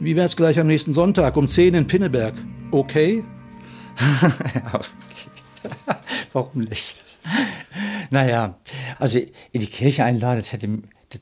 [0.00, 2.34] Wie wär's gleich am nächsten Sonntag um 10 in Pinneberg?
[2.72, 3.22] Okay?
[6.32, 6.96] Warum nicht?
[8.10, 8.56] Naja,
[8.98, 9.18] also
[9.52, 10.68] in die Kirche einladen, das hätte,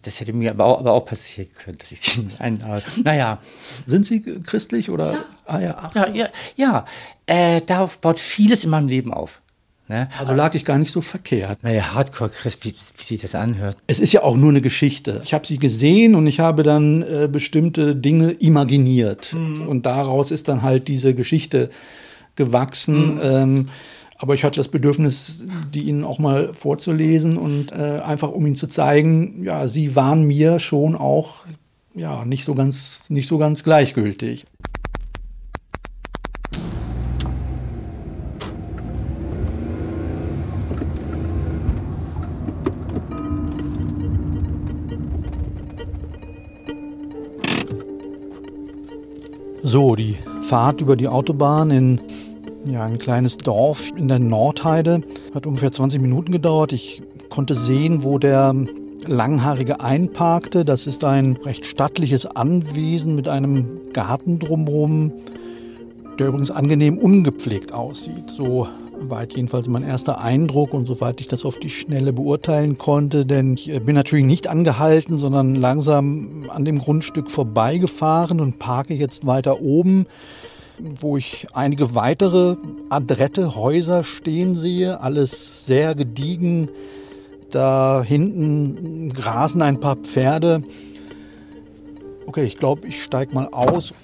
[0.03, 2.85] das hätte mir aber auch, aber auch passieren können, dass ich sie einlade.
[3.03, 3.41] Naja.
[3.87, 5.13] Sind Sie christlich oder?
[5.13, 5.25] Ja.
[5.47, 6.85] Ah ja, ach ja, ja, ja.
[7.27, 9.43] Äh, darauf baut vieles in meinem Leben auf.
[9.87, 10.09] Ne?
[10.19, 11.59] Also lag ich gar nicht so verkehrt.
[11.63, 13.77] Naja, Hardcore-Christ, wie, wie sich das anhört.
[13.87, 15.21] Es ist ja auch nur eine Geschichte.
[15.25, 19.35] Ich habe sie gesehen und ich habe dann äh, bestimmte Dinge imaginiert.
[19.35, 19.69] Mhm.
[19.69, 21.69] Und daraus ist dann halt diese Geschichte
[22.35, 23.17] gewachsen.
[23.17, 23.21] Mhm.
[23.23, 23.69] Ähm,
[24.17, 28.55] aber ich hatte das Bedürfnis, die Ihnen auch mal vorzulesen und äh, einfach um Ihnen
[28.55, 31.41] zu zeigen, ja, Sie waren mir schon auch
[31.95, 34.47] ja, nicht so ganz, nicht so ganz gleichgültig.
[49.75, 52.01] So, die Fahrt über die Autobahn in
[52.65, 55.03] ja, ein kleines Dorf in der Nordheide
[55.35, 56.73] hat ungefähr 20 Minuten gedauert.
[56.73, 58.55] Ich konnte sehen, wo der
[59.05, 60.65] Langhaarige einparkte.
[60.65, 65.11] Das ist ein recht stattliches Anwesen mit einem Garten drumherum,
[66.21, 68.31] der übrigens angenehm ungepflegt aussieht.
[68.31, 68.69] So
[68.99, 73.55] weit jedenfalls mein erster Eindruck und soweit ich das auf die Schnelle beurteilen konnte, denn
[73.55, 79.61] ich bin natürlich nicht angehalten, sondern langsam an dem Grundstück vorbeigefahren und parke jetzt weiter
[79.61, 80.07] oben,
[81.01, 82.57] wo ich einige weitere
[82.89, 86.69] adrette Häuser stehen sehe, alles sehr gediegen.
[87.51, 90.63] Da hinten grasen ein paar Pferde.
[92.27, 93.95] Okay, ich glaube, ich steige mal aus.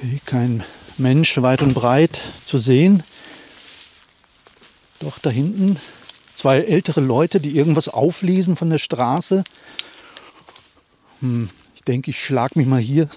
[0.00, 0.62] Okay, kein
[0.96, 3.02] Mensch weit und breit zu sehen.
[5.00, 5.80] Doch da hinten
[6.34, 9.42] zwei ältere Leute, die irgendwas auflesen von der Straße.
[11.20, 13.08] Hm, ich denke, ich schlag mich mal hier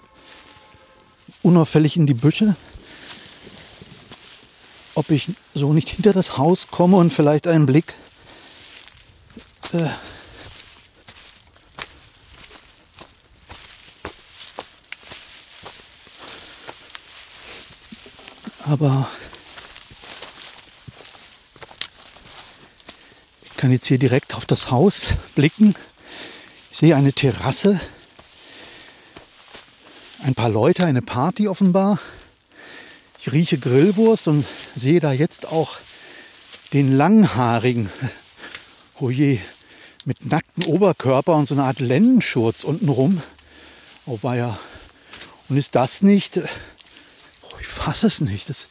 [1.43, 2.55] unauffällig in die Büsche.
[4.95, 7.93] Ob ich so nicht hinter das Haus komme und vielleicht einen Blick
[9.73, 9.87] äh,
[18.71, 19.05] aber
[23.43, 25.75] ich kann jetzt hier direkt auf das Haus blicken.
[26.71, 27.81] Ich sehe eine Terrasse,
[30.23, 31.99] ein paar Leute, eine Party offenbar.
[33.19, 34.45] Ich rieche Grillwurst und
[34.77, 35.75] sehe da jetzt auch
[36.71, 37.89] den Langhaarigen.
[39.01, 39.39] Oh je,
[40.05, 43.21] mit nacktem Oberkörper und so einer Art Lendenschurz untenrum.
[44.05, 44.57] Oh weia.
[45.49, 46.39] Und ist das nicht...
[47.61, 48.49] Ich fasse es nicht.
[48.49, 48.67] Das,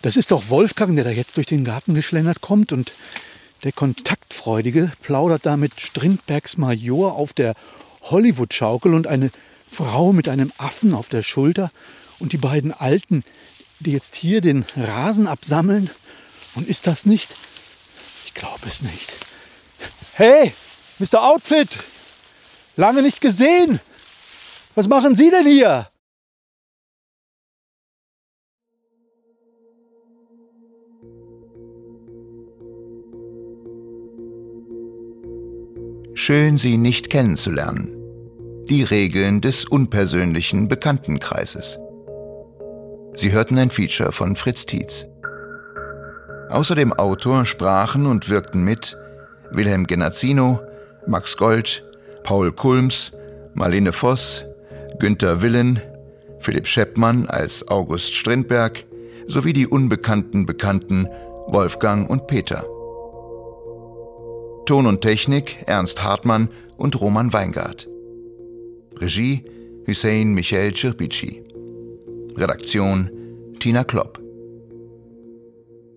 [0.00, 2.92] das ist doch Wolfgang, der da jetzt durch den Garten geschlendert kommt und
[3.64, 7.54] der Kontaktfreudige plaudert da mit Strindbergs Major auf der
[8.00, 9.30] Hollywood-Schaukel und eine
[9.70, 11.70] Frau mit einem Affen auf der Schulter
[12.18, 13.24] und die beiden Alten,
[13.80, 15.90] die jetzt hier den Rasen absammeln.
[16.54, 17.36] Und ist das nicht?
[18.24, 19.12] Ich glaube es nicht.
[20.14, 20.54] Hey,
[20.98, 21.22] Mr.
[21.22, 21.76] Outfit!
[22.76, 23.80] Lange nicht gesehen!
[24.74, 25.90] Was machen Sie denn hier?
[36.26, 37.94] Schön, Sie nicht kennenzulernen.
[38.70, 41.78] Die Regeln des unpersönlichen Bekanntenkreises.
[43.14, 45.06] Sie hörten ein Feature von Fritz Tietz.
[46.48, 48.96] Außer dem Autor sprachen und wirkten mit
[49.50, 50.60] Wilhelm Genazzino,
[51.06, 51.84] Max Gold,
[52.22, 53.12] Paul Kulms,
[53.52, 54.46] Marlene Voss,
[54.98, 55.78] Günther Willen,
[56.38, 58.86] Philipp Scheppmann als August Strindberg
[59.26, 61.06] sowie die unbekannten Bekannten
[61.48, 62.64] Wolfgang und Peter.
[64.66, 66.48] Ton und Technik Ernst Hartmann
[66.78, 67.86] und Roman Weingart.
[68.96, 69.44] Regie
[69.86, 71.44] Hussein Michel Cirpici.
[72.34, 73.10] Redaktion
[73.60, 74.22] Tina Klopp.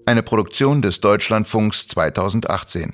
[0.06, 2.94] Eine Produktion des Deutschlandfunks 2018.